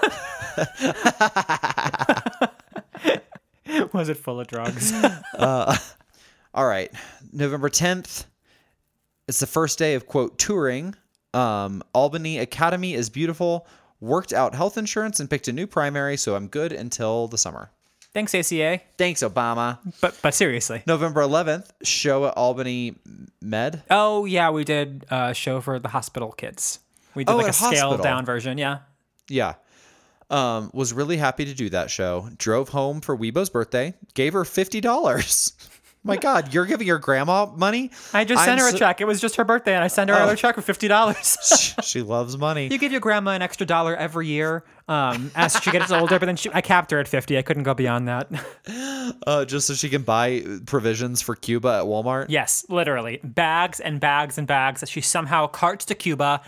[3.95, 4.93] Was it full of drugs?
[5.39, 6.93] All right.
[7.33, 8.27] November 10th.
[9.27, 10.95] It's the first day of quote touring.
[11.33, 13.67] Um, Albany Academy is beautiful.
[14.05, 17.71] Worked out health insurance and picked a new primary, so I'm good until the summer.
[18.13, 18.83] Thanks, ACA.
[18.99, 19.79] Thanks, Obama.
[20.03, 20.83] But but seriously.
[20.87, 22.97] November 11th, show at Albany
[23.41, 23.83] Med.
[23.91, 26.81] Oh yeah, we did a show for the hospital kids.
[27.15, 28.59] We did Oh, like a scaled down version.
[28.59, 28.81] Yeah.
[29.31, 29.55] Yeah.
[30.29, 32.29] Um, was really happy to do that show.
[32.37, 33.95] Drove home for Weibo's birthday.
[34.13, 35.55] Gave her fifty dollars.
[36.07, 37.91] My God, you're giving your grandma money?
[38.13, 39.01] I just sent I'm her a so- check.
[39.01, 41.39] It was just her birthday, and I sent her another check for fifty dollars.
[41.83, 42.69] she loves money.
[42.71, 46.27] you give your grandma an extra dollar every year um, as she gets older, but
[46.27, 47.39] then she, I capped her at fifty.
[47.39, 48.29] I couldn't go beyond that.
[49.27, 52.27] Uh, just so she can buy provisions for Cuba at Walmart.
[52.31, 56.41] yes, literally bags and bags and bags that she somehow carts to Cuba.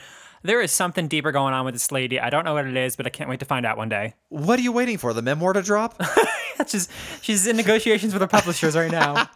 [0.43, 2.19] There is something deeper going on with this lady.
[2.19, 4.15] I don't know what it is, but I can't wait to find out one day.
[4.31, 5.13] What are you waiting for?
[5.13, 5.99] The memoir to drop?
[6.57, 6.91] That's just
[7.21, 9.29] she's in negotiations with her publishers right now.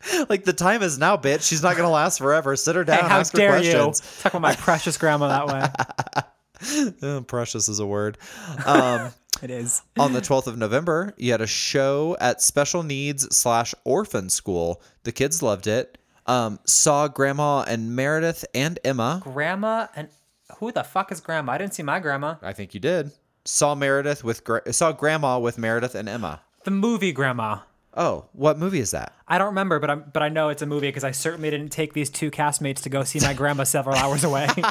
[0.28, 1.46] like the time is now, bitch.
[1.48, 2.54] She's not gonna last forever.
[2.56, 3.02] Sit her down.
[3.02, 4.22] hey, how ask her dare you questions.
[4.22, 6.96] talk about my precious grandma that way?
[7.02, 8.18] Oh, precious is a word.
[8.64, 9.10] Um,
[9.42, 9.82] It is.
[9.98, 14.80] on the 12th of November, you had a show at special needs slash orphan school.
[15.02, 15.98] The kids loved it.
[16.24, 19.20] Um, saw Grandma and Meredith and Emma.
[19.22, 20.08] Grandma and
[20.56, 21.52] who the fuck is grandma?
[21.52, 22.36] I didn't see my grandma.
[22.40, 23.12] I think you did.
[23.44, 24.40] Saw Meredith with
[24.70, 26.40] saw Grandma with Meredith and Emma.
[26.64, 27.58] The movie grandma.
[27.96, 29.14] Oh, what movie is that?
[29.26, 31.70] I don't remember, but I but I know it's a movie because I certainly didn't
[31.70, 34.48] take these two castmates to go see my grandma several hours away.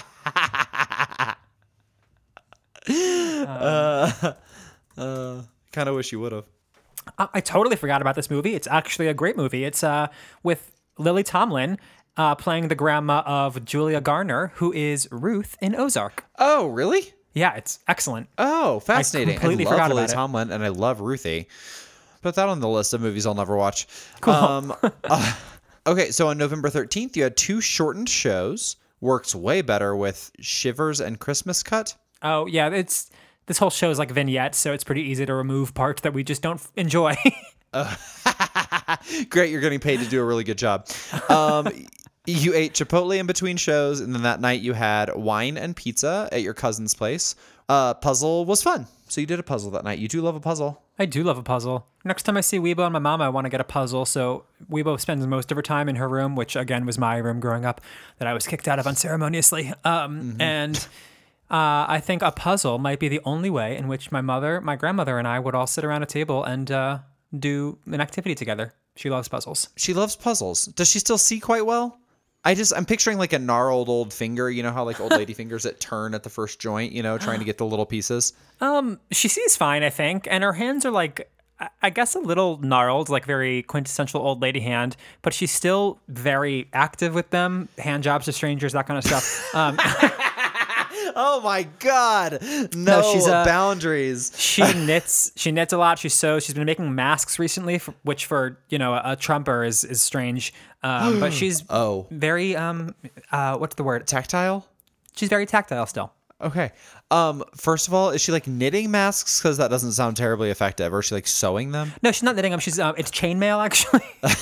[5.71, 6.45] Kind of wish you would have.
[7.17, 8.55] I, I totally forgot about this movie.
[8.55, 9.65] It's actually a great movie.
[9.65, 10.07] It's uh
[10.43, 11.78] with Lily Tomlin
[12.17, 16.26] uh, playing the grandma of Julia Garner, who is Ruth in Ozark.
[16.39, 17.13] Oh, really?
[17.34, 18.30] Yeah, it's excellent.
[18.38, 19.36] Oh, fascinating.
[19.36, 20.15] I, completely love forgot Lily about it.
[20.15, 21.47] Tomlin and I love Ruthie.
[22.26, 23.86] Put that on the list of movies I'll never watch.
[24.19, 24.34] Cool.
[24.34, 24.73] Um,
[25.03, 25.34] uh,
[25.86, 28.78] okay, so on November 13th, you had two shortened shows.
[28.99, 31.95] Works way better with Shivers and Christmas Cut.
[32.23, 33.11] Oh yeah, it's
[33.45, 36.23] this whole show is like vignettes, so it's pretty easy to remove parts that we
[36.23, 37.13] just don't f- enjoy.
[39.30, 40.88] Great, you're getting paid to do a really good job.
[41.30, 41.67] Um,
[42.26, 46.28] you ate Chipotle in between shows, and then that night you had wine and pizza
[46.32, 47.36] at your cousin's place.
[47.69, 48.88] Uh, puzzle was fun.
[49.09, 49.99] So you did a puzzle that night.
[49.99, 50.82] You do love a puzzle.
[50.98, 51.88] I do love a puzzle.
[52.04, 54.06] Next time I see Weibo and my mom, I want to get a puzzle.
[54.06, 57.39] So Weibo spends most of her time in her room, which again was my room
[57.39, 57.82] growing up
[58.20, 59.74] that I was kicked out of unceremoniously.
[59.84, 60.78] Um, And
[61.50, 64.76] uh, I think a puzzle might be the only way in which my mother, my
[64.76, 67.00] grandmother, and I would all sit around a table and uh,
[67.38, 68.74] do an activity together.
[68.96, 69.70] She loves puzzles.
[69.76, 70.66] She loves puzzles.
[70.66, 72.00] Does she still see quite well?
[72.46, 74.50] I just I'm picturing like a gnarled old finger.
[74.50, 76.91] You know how like old lady fingers that turn at the first joint.
[76.93, 78.34] You know, trying to get the little pieces.
[79.12, 81.30] She sees fine, I think, and her hands are like,
[81.60, 86.00] I- I guess, a little gnarled, like very quintessential old lady hand, but she's still
[86.08, 87.68] very active with them.
[87.80, 89.56] Hand jobs to strangers, that kind of stuff.
[89.56, 89.78] Um,
[91.18, 92.39] Oh my god!
[92.76, 94.34] No, she's, uh, boundaries.
[94.38, 95.32] she knits.
[95.38, 95.97] She knits a lot.
[95.97, 96.43] She sews.
[96.45, 100.01] She's been making masks recently, for, which for you know a, a trumper is is
[100.01, 100.53] strange.
[100.84, 102.07] Um, but she's Oh.
[102.11, 102.93] very um
[103.32, 104.05] uh what's the word?
[104.07, 104.68] Tactile.
[105.16, 106.11] She's very tactile still.
[106.41, 106.72] Okay.
[107.11, 107.45] Um.
[107.55, 109.39] First of all, is she like knitting masks?
[109.39, 110.93] Because that doesn't sound terribly effective.
[110.93, 111.93] Or is she like sewing them?
[112.03, 112.59] No, she's not knitting them.
[112.59, 114.03] She's um, it's chainmail actually.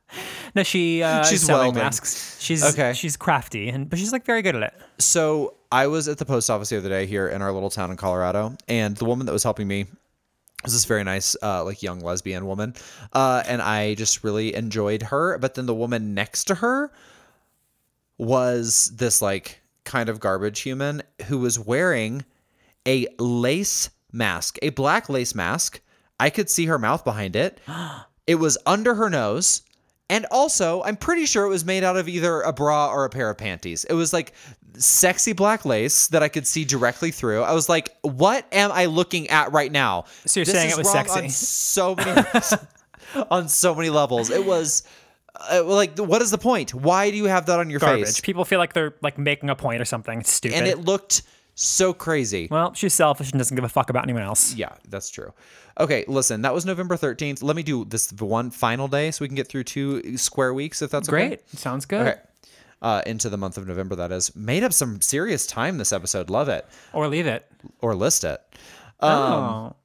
[0.56, 1.84] no, she uh, She's sewing welding.
[1.84, 2.38] masks.
[2.42, 2.94] She's Okay.
[2.94, 4.74] She's crafty, and but she's like very good at it.
[5.00, 7.92] So I was at the post office the other day here in our little town
[7.92, 9.86] in Colorado, and the woman that was helping me
[10.64, 12.74] was this very nice, uh, like young lesbian woman,
[13.14, 15.38] uh, and I just really enjoyed her.
[15.38, 16.92] But then the woman next to her
[18.18, 22.26] was this like kind of garbage human who was wearing
[22.88, 25.82] a lace mask, a black lace mask.
[26.20, 27.60] I could see her mouth behind it.
[28.28, 29.62] It was under her nose.
[30.10, 33.10] And also, I'm pretty sure it was made out of either a bra or a
[33.10, 33.86] pair of panties.
[33.86, 34.34] It was like
[34.78, 37.42] sexy black lace that I could see directly through.
[37.42, 40.06] I was like, what am I looking at right now?
[40.26, 41.22] So you're This saying it was sexy.
[41.22, 42.22] On so many
[43.32, 44.30] on so many levels.
[44.30, 44.84] It was
[45.52, 46.74] uh, like what is the point?
[46.74, 48.06] Why do you have that on your Garbage.
[48.06, 48.22] face?
[48.22, 50.20] People feel like they're like making a point or something.
[50.20, 50.58] It's stupid.
[50.58, 51.24] And it looked
[51.56, 52.48] so crazy.
[52.52, 54.54] well, she's selfish and doesn't give a fuck about anyone else.
[54.56, 55.34] Yeah, that's true.
[55.80, 57.42] Okay, listen, that was November 13th.
[57.44, 60.82] Let me do this one final day so we can get through two square weeks
[60.82, 61.28] if that's okay.
[61.30, 61.50] Great.
[61.58, 62.08] Sounds good.
[62.08, 62.20] Okay.
[62.82, 63.96] uh, into the month of November.
[63.96, 66.30] That is made up some serious time this episode.
[66.30, 67.46] Love it Or leave it.
[67.82, 68.40] or list it.
[69.02, 69.76] oh.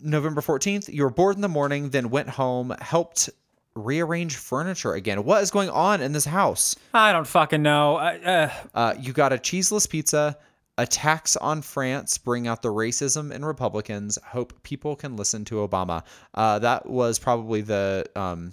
[0.00, 3.28] November 14th, you were bored in the morning, then went home, helped
[3.74, 5.24] rearrange furniture again.
[5.24, 6.76] What is going on in this house?
[6.94, 7.96] I don't fucking know.
[7.96, 10.38] Uh, Uh, you got a cheeseless pizza.
[10.78, 14.16] Attacks on France bring out the racism in Republicans.
[14.28, 16.04] Hope people can listen to Obama.
[16.34, 18.52] Uh, that was probably the um,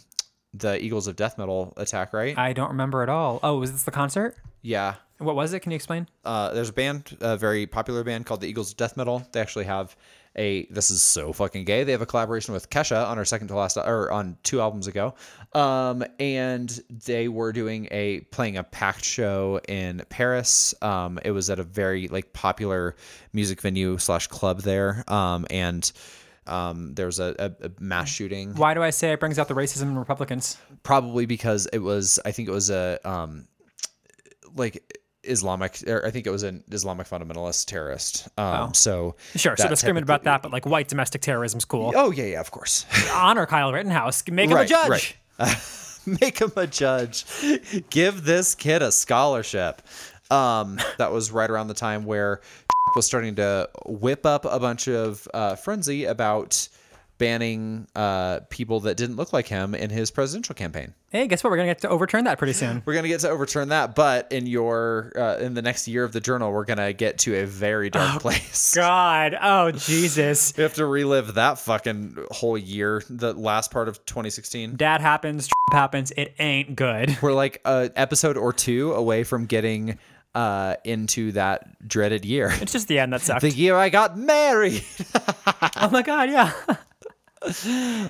[0.54, 2.38] the Eagles of Death Metal attack, right?
[2.38, 3.40] I don't remember at all.
[3.44, 4.36] Oh, was this the concert?
[4.62, 4.96] yeah.
[5.18, 5.62] What was it?
[5.62, 6.10] Can you explain?
[6.26, 9.26] Uh, there's a band, a very popular band called the Eagles of Death Metal.
[9.32, 9.96] They actually have
[10.38, 10.66] a.
[10.68, 11.84] This is so fucking gay.
[11.84, 14.88] They have a collaboration with Kesha on her second to last, or on two albums
[14.88, 15.16] ago.
[15.54, 16.70] Um, and
[17.06, 20.74] they were doing a playing a packed show in Paris.
[20.82, 22.96] Um, it was at a very like popular
[23.34, 25.04] music venue slash club there.
[25.08, 25.92] Um, and
[26.48, 29.48] um, there was a, a, a mass shooting Why do I say it brings out
[29.48, 30.58] the racism in Republicans?
[30.84, 33.48] probably because it was I think it was a um
[34.56, 38.28] like Islamic or I think it was an Islamic fundamentalist terrorist.
[38.38, 41.92] Um so Sure, so they're screaming about that, but like white domestic terrorism's cool.
[41.96, 42.86] Oh yeah, yeah, of course.
[43.14, 44.24] Honor Kyle Rittenhouse.
[44.30, 45.18] Make him a judge.
[45.40, 45.62] right.
[46.22, 47.26] Make him a judge.
[47.90, 49.82] Give this kid a scholarship.
[50.32, 52.42] Um that was right around the time where
[52.96, 56.68] was starting to whip up a bunch of uh, frenzy about
[57.18, 60.94] banning uh, people that didn't look like him in his presidential campaign.
[61.16, 61.50] Hey, guess what?
[61.50, 62.84] We're gonna get to overturn that pretty soon.
[62.84, 66.12] We're gonna get to overturn that, but in your uh, in the next year of
[66.12, 68.74] the journal, we're gonna get to a very dark place.
[68.76, 70.54] God, oh Jesus.
[70.58, 74.76] We have to relive that fucking whole year, the last part of 2016.
[74.76, 76.12] Dad happens, happens.
[76.18, 77.18] It ain't good.
[77.22, 79.98] We're like a episode or two away from getting
[80.34, 82.52] uh, into that dreaded year.
[82.60, 83.40] It's just the end that sucked.
[83.40, 84.84] The year I got married.
[85.78, 86.52] oh my God, yeah.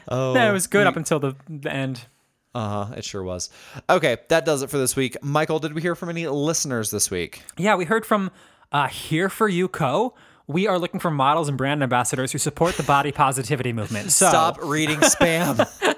[0.08, 2.08] Oh, no, it was good up until the, the end.
[2.56, 2.93] Uh huh.
[2.95, 3.49] It sure was.
[3.89, 5.18] Okay, that does it for this week.
[5.22, 7.43] Michael, did we hear from any listeners this week?
[7.58, 8.32] Yeah, we heard from
[8.72, 10.16] uh, Here for You Co.
[10.47, 14.12] We are looking for models and brand ambassadors who support the body positivity movement.
[14.12, 15.68] So, Stop reading spam.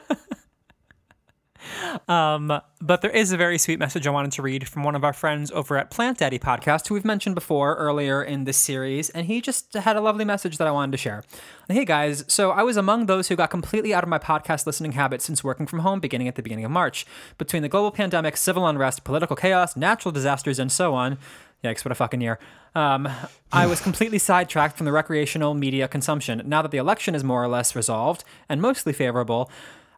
[2.07, 5.13] But there is a very sweet message I wanted to read from one of our
[5.13, 9.25] friends over at Plant Daddy Podcast, who we've mentioned before earlier in this series, and
[9.27, 11.23] he just had a lovely message that I wanted to share.
[11.67, 14.93] Hey guys, so I was among those who got completely out of my podcast listening
[14.93, 17.05] habit since working from home beginning at the beginning of March.
[17.37, 21.17] Between the global pandemic, civil unrest, political chaos, natural disasters, and so on.
[21.63, 22.37] Yikes, what a fucking year.
[22.75, 23.09] Um,
[23.51, 26.43] I was completely sidetracked from the recreational media consumption.
[26.45, 29.49] Now that the election is more or less resolved and mostly favorable,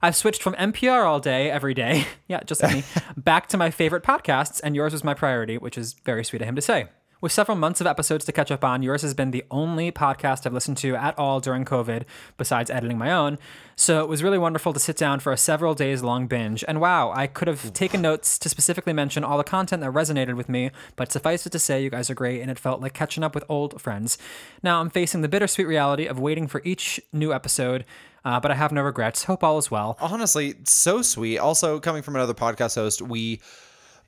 [0.02, 2.84] I've switched from NPR all day, every day, yeah, just like me,
[3.18, 6.48] back to my favorite podcasts, and yours was my priority, which is very sweet of
[6.48, 6.88] him to say.
[7.22, 10.46] With several months of episodes to catch up on, yours has been the only podcast
[10.46, 12.04] I've listened to at all during COVID,
[12.38, 13.38] besides editing my own.
[13.76, 16.64] So it was really wonderful to sit down for a several days long binge.
[16.66, 20.38] And wow, I could have taken notes to specifically mention all the content that resonated
[20.38, 22.94] with me, but suffice it to say, you guys are great, and it felt like
[22.94, 24.18] catching up with old friends.
[24.64, 27.84] Now I'm facing the bittersweet reality of waiting for each new episode,
[28.24, 29.26] uh, but I have no regrets.
[29.26, 29.98] Hope all is well.
[30.00, 33.42] honestly so sweet also coming from another podcast host we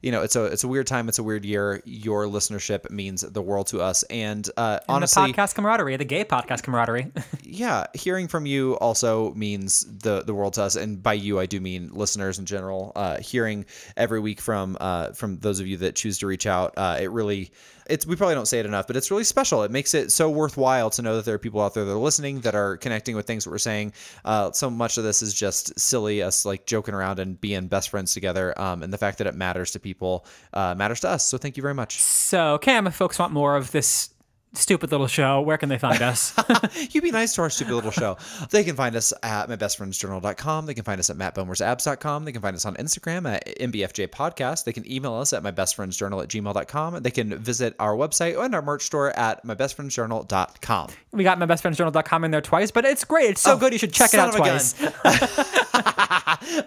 [0.02, 1.82] you know it's a it's a weird time it's a weird year.
[1.86, 4.04] Your listenership means the world to us.
[4.04, 7.12] And uh And honestly the podcast camaraderie, the gay podcast camaraderie.
[7.44, 10.76] yeah hearing from you also means the the world to us.
[10.76, 12.92] And by you i do mean listeners in general.
[12.96, 16.74] Uh hearing every week from uh from those of you that choose to reach out
[16.78, 17.52] uh it really
[17.92, 19.64] it's we probably don't say it enough but it's really special.
[19.64, 21.96] It makes it so worthwhile to know that there are people out there that are
[21.96, 23.94] listening that are connecting with things that we're saying.
[24.26, 27.90] Uh so much of this is just silly us like joking around and being best
[27.90, 31.26] friends together um and the fact that it matters to people uh matters to us.
[31.26, 32.02] So thank you very much.
[32.02, 34.10] So, Cam, if folks want more of this
[34.54, 36.34] stupid little show, where can they find us?
[36.92, 38.18] you be nice to our stupid little show.
[38.50, 40.66] They can find us at mybestfriendsjournal.com.
[40.66, 42.26] They can find us at mattbomersabs.com.
[42.26, 44.66] They can find us on Instagram at MBFJ Podcast.
[44.66, 47.04] They can email us at mybestfriendsjournal at gmail.com.
[47.04, 50.90] They can visit our website and our merch store at mybestfriendsjournal.com.
[51.12, 53.32] we got mybestfriendsjournal.com in there twice, but it's great.
[53.32, 53.74] It's so good.
[53.74, 54.76] You should check it out twice.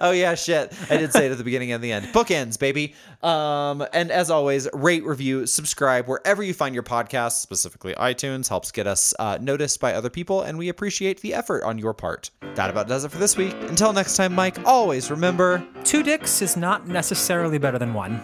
[0.00, 0.72] oh yeah, shit.
[0.90, 2.06] I did say it at the beginning and the end.
[2.06, 2.94] Bookends, baby.
[3.22, 8.70] Um, and as always, rate, review, subscribe wherever you find your podcasts, specifically iTunes, helps
[8.72, 12.30] get us uh, noticed by other people, and we appreciate the effort on your part.
[12.54, 13.54] That about does it for this week.
[13.68, 14.56] Until next time, Mike.
[14.64, 18.22] Always remember, Two dicks is not necessarily better than one.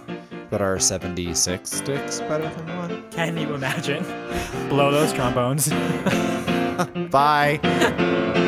[0.50, 3.10] but are seventy-six sticks better than one?
[3.10, 4.02] Can you imagine?
[4.68, 5.68] Blow those trombones.
[7.10, 7.58] Bye.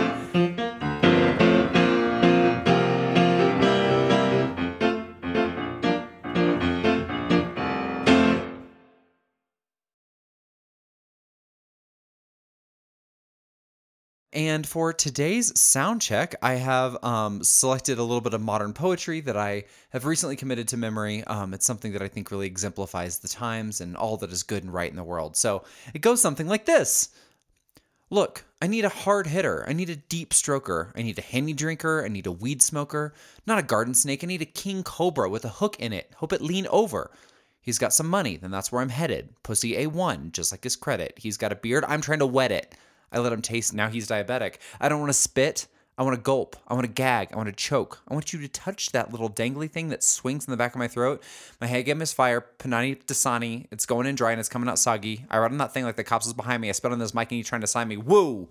[14.32, 19.20] And for today's sound check, I have um, selected a little bit of modern poetry
[19.20, 21.22] that I have recently committed to memory.
[21.24, 24.64] Um, it's something that I think really exemplifies the times and all that is good
[24.64, 25.36] and right in the world.
[25.36, 27.10] So it goes something like this
[28.08, 29.64] Look, I need a hard hitter.
[29.66, 30.92] I need a deep stroker.
[30.94, 32.04] I need a henny drinker.
[32.04, 33.14] I need a weed smoker.
[33.46, 34.22] Not a garden snake.
[34.22, 36.12] I need a king cobra with a hook in it.
[36.16, 37.10] Hope it lean over.
[37.62, 39.30] He's got some money, then that's where I'm headed.
[39.42, 41.14] Pussy A1, just like his credit.
[41.16, 41.84] He's got a beard.
[41.86, 42.74] I'm trying to wet it.
[43.12, 43.74] I let him taste.
[43.74, 44.56] Now he's diabetic.
[44.80, 45.66] I don't want to spit.
[45.98, 46.56] I want to gulp.
[46.66, 47.28] I want to gag.
[47.32, 48.00] I want to choke.
[48.08, 50.78] I want you to touch that little dangly thing that swings in the back of
[50.78, 51.22] my throat.
[51.60, 52.44] My hagam is fire.
[52.58, 53.66] Panani Dasani.
[53.70, 55.26] It's going in dry and it's coming out soggy.
[55.30, 56.70] I ride on that thing like the cops is behind me.
[56.70, 57.98] I spit on this mic and you trying to sign me.
[57.98, 58.48] Woo!